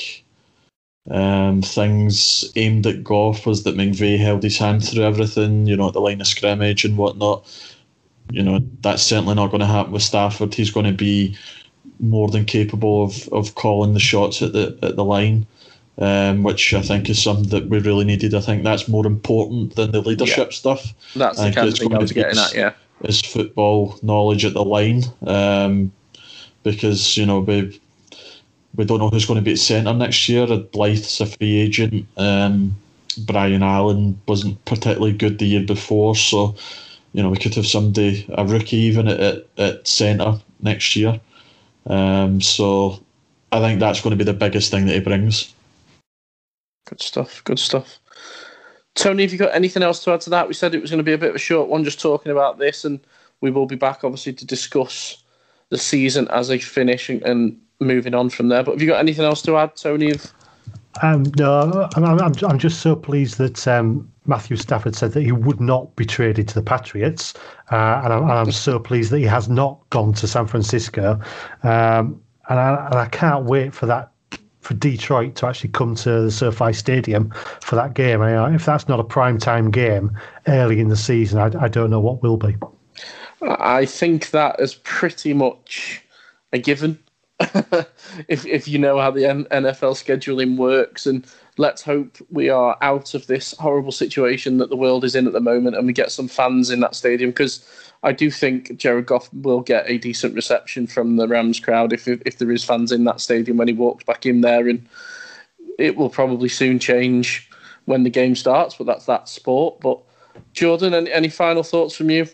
um, 1.10 1.62
things 1.62 2.50
aimed 2.56 2.86
at 2.86 3.04
Goff 3.04 3.46
was 3.46 3.64
that 3.64 3.76
McVay 3.76 4.18
held 4.18 4.42
his 4.42 4.58
hand 4.58 4.84
through 4.84 5.04
everything. 5.04 5.66
You 5.66 5.76
know, 5.76 5.88
at 5.88 5.92
the 5.92 6.00
line 6.00 6.20
of 6.20 6.26
scrimmage 6.26 6.84
and 6.84 6.96
whatnot. 6.96 7.46
You 8.30 8.42
know, 8.42 8.60
that's 8.80 9.02
certainly 9.02 9.34
not 9.34 9.48
going 9.48 9.60
to 9.60 9.66
happen 9.66 9.92
with 9.92 10.02
Stafford. 10.02 10.54
He's 10.54 10.70
going 10.70 10.86
to 10.86 10.92
be 10.92 11.36
more 12.00 12.28
than 12.28 12.46
capable 12.46 13.04
of, 13.04 13.28
of 13.28 13.54
calling 13.54 13.92
the 13.92 14.00
shots 14.00 14.40
at 14.42 14.52
the 14.52 14.78
at 14.82 14.96
the 14.96 15.04
line, 15.04 15.46
um, 15.98 16.42
which 16.42 16.74
I 16.74 16.82
think 16.82 17.08
is 17.08 17.22
something 17.22 17.48
that 17.50 17.68
we 17.68 17.78
really 17.78 18.04
needed. 18.04 18.34
I 18.34 18.40
think 18.40 18.64
that's 18.64 18.88
more 18.88 19.06
important 19.06 19.76
than 19.76 19.92
the 19.92 20.00
leadership 20.00 20.48
yeah. 20.50 20.56
stuff. 20.56 20.94
That's 21.14 21.38
the 21.38 21.52
kind 21.52 21.68
of 21.68 21.78
thing 21.78 21.94
I 21.94 21.98
was 21.98 22.12
getting 22.12 22.38
at. 22.38 22.54
Yeah, 22.54 22.72
is 23.02 23.20
football 23.20 23.98
knowledge 24.02 24.44
at 24.44 24.54
the 24.54 24.64
line. 24.64 25.04
Um, 25.26 25.92
because 26.64 27.16
you 27.16 27.26
know 27.26 27.40
we 27.40 27.80
we 28.74 28.84
don't 28.84 28.98
know 28.98 29.08
who's 29.08 29.26
going 29.26 29.38
to 29.38 29.44
be 29.44 29.52
at 29.52 29.58
centre 29.58 29.94
next 29.94 30.28
year. 30.28 30.46
Blythe's 30.46 31.20
a 31.20 31.26
free 31.26 31.58
agent. 31.60 32.06
Um, 32.16 32.74
Brian 33.18 33.62
Allen 33.62 34.20
wasn't 34.26 34.64
particularly 34.64 35.12
good 35.12 35.38
the 35.38 35.46
year 35.46 35.62
before, 35.62 36.16
so 36.16 36.56
you 37.12 37.22
know 37.22 37.30
we 37.30 37.38
could 37.38 37.54
have 37.54 37.66
somebody 37.66 38.26
a 38.36 38.44
rookie 38.44 38.76
even 38.76 39.06
at 39.06 39.20
at, 39.20 39.46
at 39.58 39.86
centre 39.86 40.40
next 40.60 40.96
year. 40.96 41.20
Um, 41.86 42.40
so 42.40 43.00
I 43.52 43.60
think 43.60 43.78
that's 43.78 44.00
going 44.00 44.10
to 44.10 44.16
be 44.16 44.24
the 44.24 44.36
biggest 44.36 44.72
thing 44.72 44.86
that 44.86 44.94
he 44.94 45.00
brings. 45.00 45.52
Good 46.86 47.00
stuff. 47.00 47.42
Good 47.44 47.58
stuff. 47.58 47.98
Tony, 48.94 49.22
have 49.22 49.32
you 49.32 49.38
got 49.38 49.54
anything 49.54 49.82
else 49.82 50.02
to 50.04 50.12
add 50.12 50.20
to 50.22 50.30
that? 50.30 50.46
We 50.46 50.54
said 50.54 50.74
it 50.74 50.80
was 50.80 50.90
going 50.90 50.98
to 50.98 51.04
be 51.04 51.12
a 51.12 51.18
bit 51.18 51.30
of 51.30 51.36
a 51.36 51.40
short 51.40 51.68
one, 51.68 51.84
just 51.84 52.00
talking 52.00 52.30
about 52.30 52.58
this, 52.58 52.84
and 52.84 53.00
we 53.40 53.50
will 53.50 53.66
be 53.66 53.76
back 53.76 54.04
obviously 54.04 54.32
to 54.34 54.46
discuss 54.46 55.22
the 55.70 55.78
season 55.78 56.28
as 56.28 56.50
a 56.50 56.58
finish 56.58 57.08
and, 57.08 57.22
and 57.22 57.60
moving 57.80 58.14
on 58.14 58.30
from 58.30 58.48
there. 58.48 58.62
But 58.62 58.72
have 58.72 58.82
you 58.82 58.88
got 58.88 59.00
anything 59.00 59.24
else 59.24 59.42
to 59.42 59.56
add, 59.56 59.74
Tony? 59.76 60.12
Um, 61.02 61.24
no, 61.36 61.88
I'm, 61.96 62.04
I'm, 62.04 62.32
I'm 62.48 62.58
just 62.58 62.80
so 62.80 62.94
pleased 62.94 63.38
that 63.38 63.66
um, 63.66 64.10
Matthew 64.26 64.56
Stafford 64.56 64.94
said 64.94 65.12
that 65.12 65.22
he 65.22 65.32
would 65.32 65.60
not 65.60 65.94
be 65.96 66.04
traded 66.04 66.46
to 66.48 66.54
the 66.54 66.62
Patriots, 66.62 67.34
uh, 67.72 68.00
and, 68.04 68.12
I'm, 68.12 68.22
and, 68.22 68.32
I'm, 68.32 68.52
so 68.52 68.78
pleased 68.78 69.10
that 69.10 69.18
he 69.18 69.24
has 69.24 69.48
not 69.48 69.78
gone 69.90 70.12
to 70.14 70.28
San 70.28 70.46
Francisco, 70.46 71.18
um, 71.64 72.22
and, 72.48 72.60
I, 72.60 72.86
and 72.86 72.94
I 72.94 73.06
can't 73.06 73.44
wait 73.44 73.74
for 73.74 73.86
that 73.86 74.12
for 74.64 74.74
Detroit 74.74 75.34
to 75.36 75.46
actually 75.46 75.70
come 75.70 75.94
to 75.96 76.22
the 76.22 76.30
SoFi 76.30 76.72
Stadium 76.72 77.30
for 77.60 77.76
that 77.76 77.94
game. 77.94 78.22
I, 78.22 78.54
if 78.54 78.64
that's 78.64 78.88
not 78.88 78.98
a 78.98 79.04
prime 79.04 79.38
time 79.38 79.70
game 79.70 80.16
early 80.48 80.80
in 80.80 80.88
the 80.88 80.96
season, 80.96 81.38
I, 81.38 81.64
I 81.64 81.68
don't 81.68 81.90
know 81.90 82.00
what 82.00 82.22
will 82.22 82.38
be. 82.38 82.56
I 83.42 83.84
think 83.84 84.30
that 84.30 84.58
is 84.58 84.74
pretty 84.76 85.34
much 85.34 86.02
a 86.52 86.58
given. 86.58 86.98
if 88.28 88.46
if 88.46 88.66
you 88.66 88.78
know 88.78 88.98
how 88.98 89.10
the 89.10 89.22
NFL 89.22 89.94
scheduling 89.94 90.56
works, 90.56 91.04
and 91.04 91.26
let's 91.56 91.82
hope 91.82 92.18
we 92.30 92.48
are 92.48 92.76
out 92.80 93.14
of 93.14 93.26
this 93.26 93.54
horrible 93.58 93.92
situation 93.92 94.58
that 94.58 94.70
the 94.70 94.76
world 94.76 95.04
is 95.04 95.14
in 95.14 95.26
at 95.26 95.32
the 95.32 95.40
moment, 95.40 95.76
and 95.76 95.86
we 95.86 95.92
get 95.92 96.10
some 96.10 96.28
fans 96.28 96.70
in 96.70 96.80
that 96.80 96.94
stadium 96.94 97.30
because 97.30 97.64
I 98.02 98.12
do 98.12 98.30
think 98.30 98.76
Jared 98.76 99.06
Goff 99.06 99.32
will 99.32 99.60
get 99.60 99.88
a 99.88 99.98
decent 99.98 100.34
reception 100.34 100.86
from 100.86 101.16
the 101.16 101.28
Rams 101.28 101.60
crowd 101.60 101.92
if 101.92 102.06
if 102.08 102.38
there 102.38 102.50
is 102.50 102.64
fans 102.64 102.92
in 102.92 103.04
that 103.04 103.20
stadium 103.20 103.56
when 103.56 103.68
he 103.68 103.74
walks 103.74 104.04
back 104.04 104.26
in 104.26 104.40
there, 104.40 104.68
and 104.68 104.86
it 105.78 105.96
will 105.96 106.10
probably 106.10 106.48
soon 106.48 106.78
change 106.78 107.48
when 107.86 108.02
the 108.02 108.10
game 108.10 108.34
starts. 108.34 108.76
But 108.76 108.86
that's 108.86 109.06
that 109.06 109.28
sport. 109.28 109.80
But 109.80 110.00
Jordan, 110.52 110.94
any, 110.94 111.12
any 111.12 111.28
final 111.28 111.62
thoughts 111.62 111.96
from 111.96 112.10
you? 112.10 112.26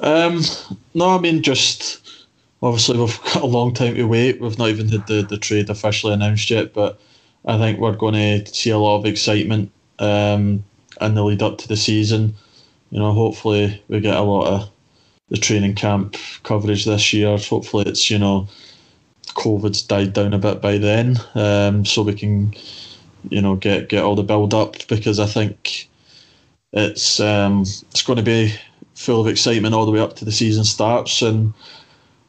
Um, 0.00 0.40
no, 0.94 1.10
I 1.10 1.20
mean 1.20 1.42
just 1.42 2.26
obviously 2.62 2.98
we've 2.98 3.22
got 3.34 3.42
a 3.42 3.46
long 3.46 3.72
time 3.72 3.94
to 3.94 4.04
wait. 4.04 4.40
We've 4.40 4.58
not 4.58 4.68
even 4.68 4.88
had 4.88 5.06
the, 5.06 5.22
the 5.22 5.38
trade 5.38 5.70
officially 5.70 6.12
announced 6.12 6.50
yet, 6.50 6.74
but 6.74 7.00
I 7.46 7.58
think 7.58 7.78
we're 7.78 7.96
going 7.96 8.14
to 8.14 8.54
see 8.54 8.70
a 8.70 8.78
lot 8.78 8.98
of 8.98 9.06
excitement 9.06 9.70
um, 9.98 10.64
in 11.00 11.14
the 11.14 11.22
lead 11.24 11.42
up 11.42 11.58
to 11.58 11.68
the 11.68 11.76
season. 11.76 12.34
You 12.90 13.00
know, 13.00 13.12
hopefully 13.12 13.82
we 13.88 14.00
get 14.00 14.16
a 14.16 14.22
lot 14.22 14.46
of 14.46 14.70
the 15.28 15.36
training 15.36 15.74
camp 15.74 16.16
coverage 16.42 16.84
this 16.84 17.12
year. 17.12 17.36
Hopefully 17.36 17.84
it's 17.86 18.10
you 18.10 18.18
know 18.18 18.48
COVID's 19.28 19.82
died 19.82 20.12
down 20.12 20.32
a 20.32 20.38
bit 20.38 20.60
by 20.60 20.78
then, 20.78 21.16
um, 21.34 21.84
so 21.84 22.02
we 22.02 22.14
can 22.14 22.54
you 23.30 23.40
know 23.40 23.56
get 23.56 23.88
get 23.88 24.04
all 24.04 24.14
the 24.14 24.22
build 24.22 24.54
up 24.54 24.86
because 24.88 25.18
I 25.18 25.26
think 25.26 25.88
it's 26.72 27.20
um, 27.20 27.62
it's 27.62 28.02
going 28.02 28.18
to 28.18 28.22
be 28.22 28.54
full 28.94 29.20
of 29.20 29.26
excitement 29.26 29.74
all 29.74 29.86
the 29.86 29.92
way 29.92 30.00
up 30.00 30.16
to 30.16 30.24
the 30.24 30.32
season 30.32 30.64
starts. 30.64 31.20
And 31.20 31.52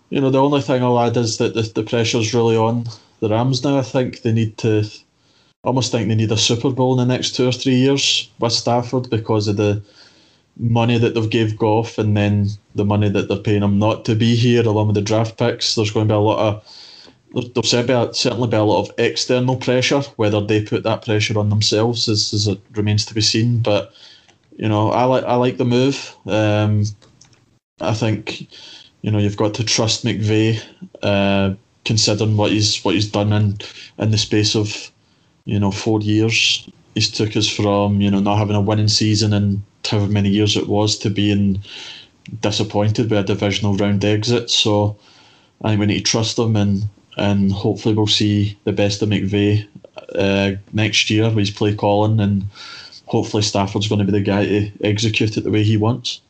you 0.09 0.19
know, 0.19 0.29
the 0.29 0.41
only 0.41 0.61
thing 0.61 0.83
I'll 0.83 0.99
add 0.99 1.17
is 1.17 1.37
that 1.37 1.53
the, 1.53 1.61
the 1.61 1.83
pressure's 1.83 2.33
really 2.33 2.57
on 2.57 2.85
the 3.19 3.29
Rams 3.29 3.63
now. 3.63 3.77
I 3.77 3.81
think 3.81 4.21
they 4.21 4.31
need 4.31 4.57
to 4.59 4.89
almost 5.65 5.91
think 5.91 6.07
they 6.07 6.15
need 6.15 6.31
a 6.31 6.37
Super 6.37 6.71
Bowl 6.71 6.99
in 6.99 7.07
the 7.07 7.13
next 7.13 7.35
two 7.35 7.47
or 7.47 7.51
three 7.51 7.75
years 7.75 8.29
with 8.39 8.53
Stafford 8.53 9.09
because 9.09 9.47
of 9.47 9.57
the 9.57 9.81
money 10.57 10.97
that 10.97 11.15
they've 11.15 11.29
gave 11.29 11.57
Goff 11.57 11.97
and 11.97 12.15
then 12.15 12.47
the 12.75 12.85
money 12.85 13.09
that 13.09 13.27
they're 13.27 13.37
paying 13.37 13.63
him 13.63 13.79
not 13.79 14.05
to 14.05 14.15
be 14.15 14.35
here 14.35 14.65
along 14.65 14.87
with 14.87 14.95
the 14.95 15.01
draft 15.01 15.37
picks. 15.37 15.75
There's 15.75 15.91
going 15.91 16.07
to 16.07 16.13
be 16.13 16.15
a 16.15 16.19
lot 16.19 16.39
of 16.39 16.63
there'll 17.35 18.13
certainly 18.13 18.47
be 18.47 18.55
a 18.55 18.63
lot 18.63 18.87
of 18.87 18.95
external 18.97 19.57
pressure. 19.57 20.01
Whether 20.15 20.39
they 20.39 20.63
put 20.63 20.83
that 20.83 21.03
pressure 21.03 21.37
on 21.37 21.49
themselves 21.49 22.07
is, 22.07 22.31
is 22.31 22.47
it 22.47 22.61
remains 22.73 23.05
to 23.07 23.13
be 23.13 23.21
seen. 23.21 23.59
But 23.59 23.91
you 24.57 24.69
know, 24.69 24.91
I 24.91 25.03
like 25.03 25.23
I 25.25 25.35
like 25.35 25.57
the 25.57 25.65
move. 25.65 26.15
Um, 26.25 26.85
I 27.81 27.93
think 27.93 28.47
you 29.01 29.11
know 29.11 29.19
you've 29.19 29.37
got 29.37 29.53
to 29.55 29.65
trust 29.65 30.05
McVay, 30.05 30.61
uh, 31.03 31.55
considering 31.83 32.37
what 32.37 32.51
he's 32.51 32.83
what 32.85 32.95
he's 32.95 33.11
done 33.11 33.33
in 33.33 33.57
in 33.97 34.11
the 34.11 34.17
space 34.17 34.55
of 34.55 34.91
you 35.45 35.59
know 35.59 35.71
four 35.71 36.01
years. 36.01 36.67
He's 36.93 37.11
took 37.11 37.35
us 37.35 37.47
from 37.47 38.01
you 38.01 38.11
know 38.11 38.19
not 38.19 38.37
having 38.37 38.55
a 38.55 38.61
winning 38.61 38.87
season 38.87 39.33
and 39.33 39.61
however 39.89 40.11
many 40.11 40.29
years 40.29 40.57
it 40.57 40.67
was 40.67 40.97
to 40.99 41.09
being 41.09 41.61
disappointed 42.41 43.09
by 43.09 43.17
a 43.17 43.23
divisional 43.23 43.75
round 43.77 44.03
exit. 44.03 44.49
So 44.49 44.97
I 45.63 45.69
think 45.69 45.79
we 45.79 45.85
need 45.87 46.05
to 46.05 46.11
trust 46.11 46.37
him 46.37 46.55
and 46.55 46.83
and 47.17 47.51
hopefully 47.51 47.95
we'll 47.95 48.07
see 48.07 48.57
the 48.65 48.73
best 48.73 49.01
of 49.01 49.09
McVay 49.09 49.65
uh, 50.15 50.51
next 50.73 51.09
year 51.09 51.25
with 51.25 51.37
his 51.37 51.51
play 51.51 51.73
calling 51.73 52.19
and 52.19 52.43
hopefully 53.05 53.43
Stafford's 53.43 53.87
going 53.87 53.99
to 53.99 54.05
be 54.05 54.11
the 54.11 54.21
guy 54.21 54.45
to 54.45 54.71
execute 54.83 55.37
it 55.37 55.43
the 55.43 55.51
way 55.51 55.63
he 55.63 55.77
wants. 55.77 56.21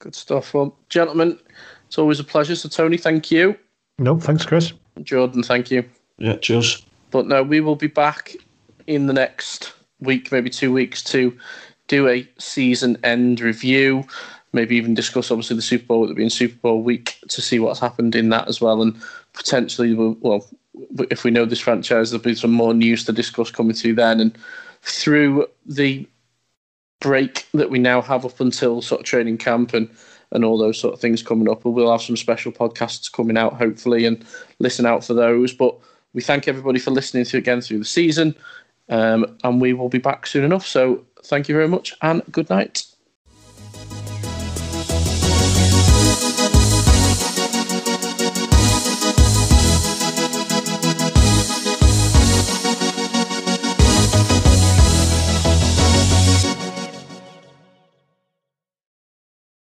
Good 0.00 0.14
stuff. 0.14 0.52
Well, 0.52 0.76
gentlemen, 0.90 1.38
it's 1.86 1.98
always 1.98 2.20
a 2.20 2.24
pleasure. 2.24 2.54
So, 2.54 2.68
Tony, 2.68 2.98
thank 2.98 3.30
you. 3.30 3.56
No, 3.98 4.20
thanks, 4.20 4.44
Chris. 4.44 4.74
Jordan, 5.02 5.42
thank 5.42 5.70
you. 5.70 5.84
Yeah, 6.18 6.36
cheers. 6.36 6.84
But 7.10 7.26
no, 7.26 7.42
we 7.42 7.60
will 7.60 7.76
be 7.76 7.86
back 7.86 8.34
in 8.86 9.06
the 9.06 9.12
next 9.12 9.72
week, 10.00 10.32
maybe 10.32 10.50
two 10.50 10.72
weeks, 10.72 11.02
to 11.04 11.36
do 11.88 12.08
a 12.08 12.28
season 12.38 12.98
end 13.04 13.40
review. 13.40 14.04
Maybe 14.52 14.76
even 14.76 14.94
discuss 14.94 15.30
obviously 15.30 15.56
the 15.56 15.62
Super 15.62 15.86
Bowl, 15.86 16.10
it 16.10 16.14
being 16.14 16.30
Super 16.30 16.56
Bowl 16.56 16.82
week, 16.82 17.18
to 17.28 17.42
see 17.42 17.58
what's 17.58 17.80
happened 17.80 18.14
in 18.14 18.30
that 18.30 18.48
as 18.48 18.60
well, 18.60 18.80
and 18.80 18.96
potentially, 19.34 19.94
well, 19.94 20.46
if 21.10 21.24
we 21.24 21.30
know 21.30 21.44
this 21.44 21.60
franchise, 21.60 22.10
there'll 22.10 22.24
be 22.24 22.34
some 22.34 22.52
more 22.52 22.74
news 22.74 23.04
to 23.04 23.12
discuss 23.12 23.50
coming 23.50 23.74
through 23.74 23.94
then, 23.94 24.20
and 24.20 24.36
through 24.82 25.46
the 25.66 26.06
break 27.00 27.46
that 27.52 27.70
we 27.70 27.78
now 27.78 28.00
have 28.00 28.24
up 28.24 28.40
until 28.40 28.80
sort 28.80 29.00
of 29.00 29.06
training 29.06 29.38
camp 29.38 29.74
and 29.74 29.90
and 30.32 30.44
all 30.44 30.58
those 30.58 30.78
sort 30.78 30.94
of 30.94 31.00
things 31.00 31.22
coming 31.22 31.48
up. 31.48 31.64
We'll 31.64 31.90
have 31.90 32.02
some 32.02 32.16
special 32.16 32.50
podcasts 32.50 33.10
coming 33.10 33.36
out 33.36 33.54
hopefully 33.54 34.06
and 34.06 34.24
listen 34.58 34.84
out 34.84 35.04
for 35.04 35.14
those. 35.14 35.52
But 35.52 35.78
we 36.16 36.22
thank 36.22 36.48
everybody 36.48 36.78
for 36.78 36.90
listening 36.90 37.26
to 37.26 37.36
again 37.36 37.60
through 37.60 37.78
the 37.78 37.84
season, 37.84 38.34
um, 38.88 39.36
and 39.44 39.60
we 39.60 39.74
will 39.74 39.90
be 39.90 39.98
back 39.98 40.26
soon 40.26 40.44
enough. 40.44 40.66
So 40.66 41.04
thank 41.24 41.46
you 41.46 41.54
very 41.54 41.68
much 41.68 41.92
and 42.00 42.22
good 42.32 42.48
night. 42.48 42.86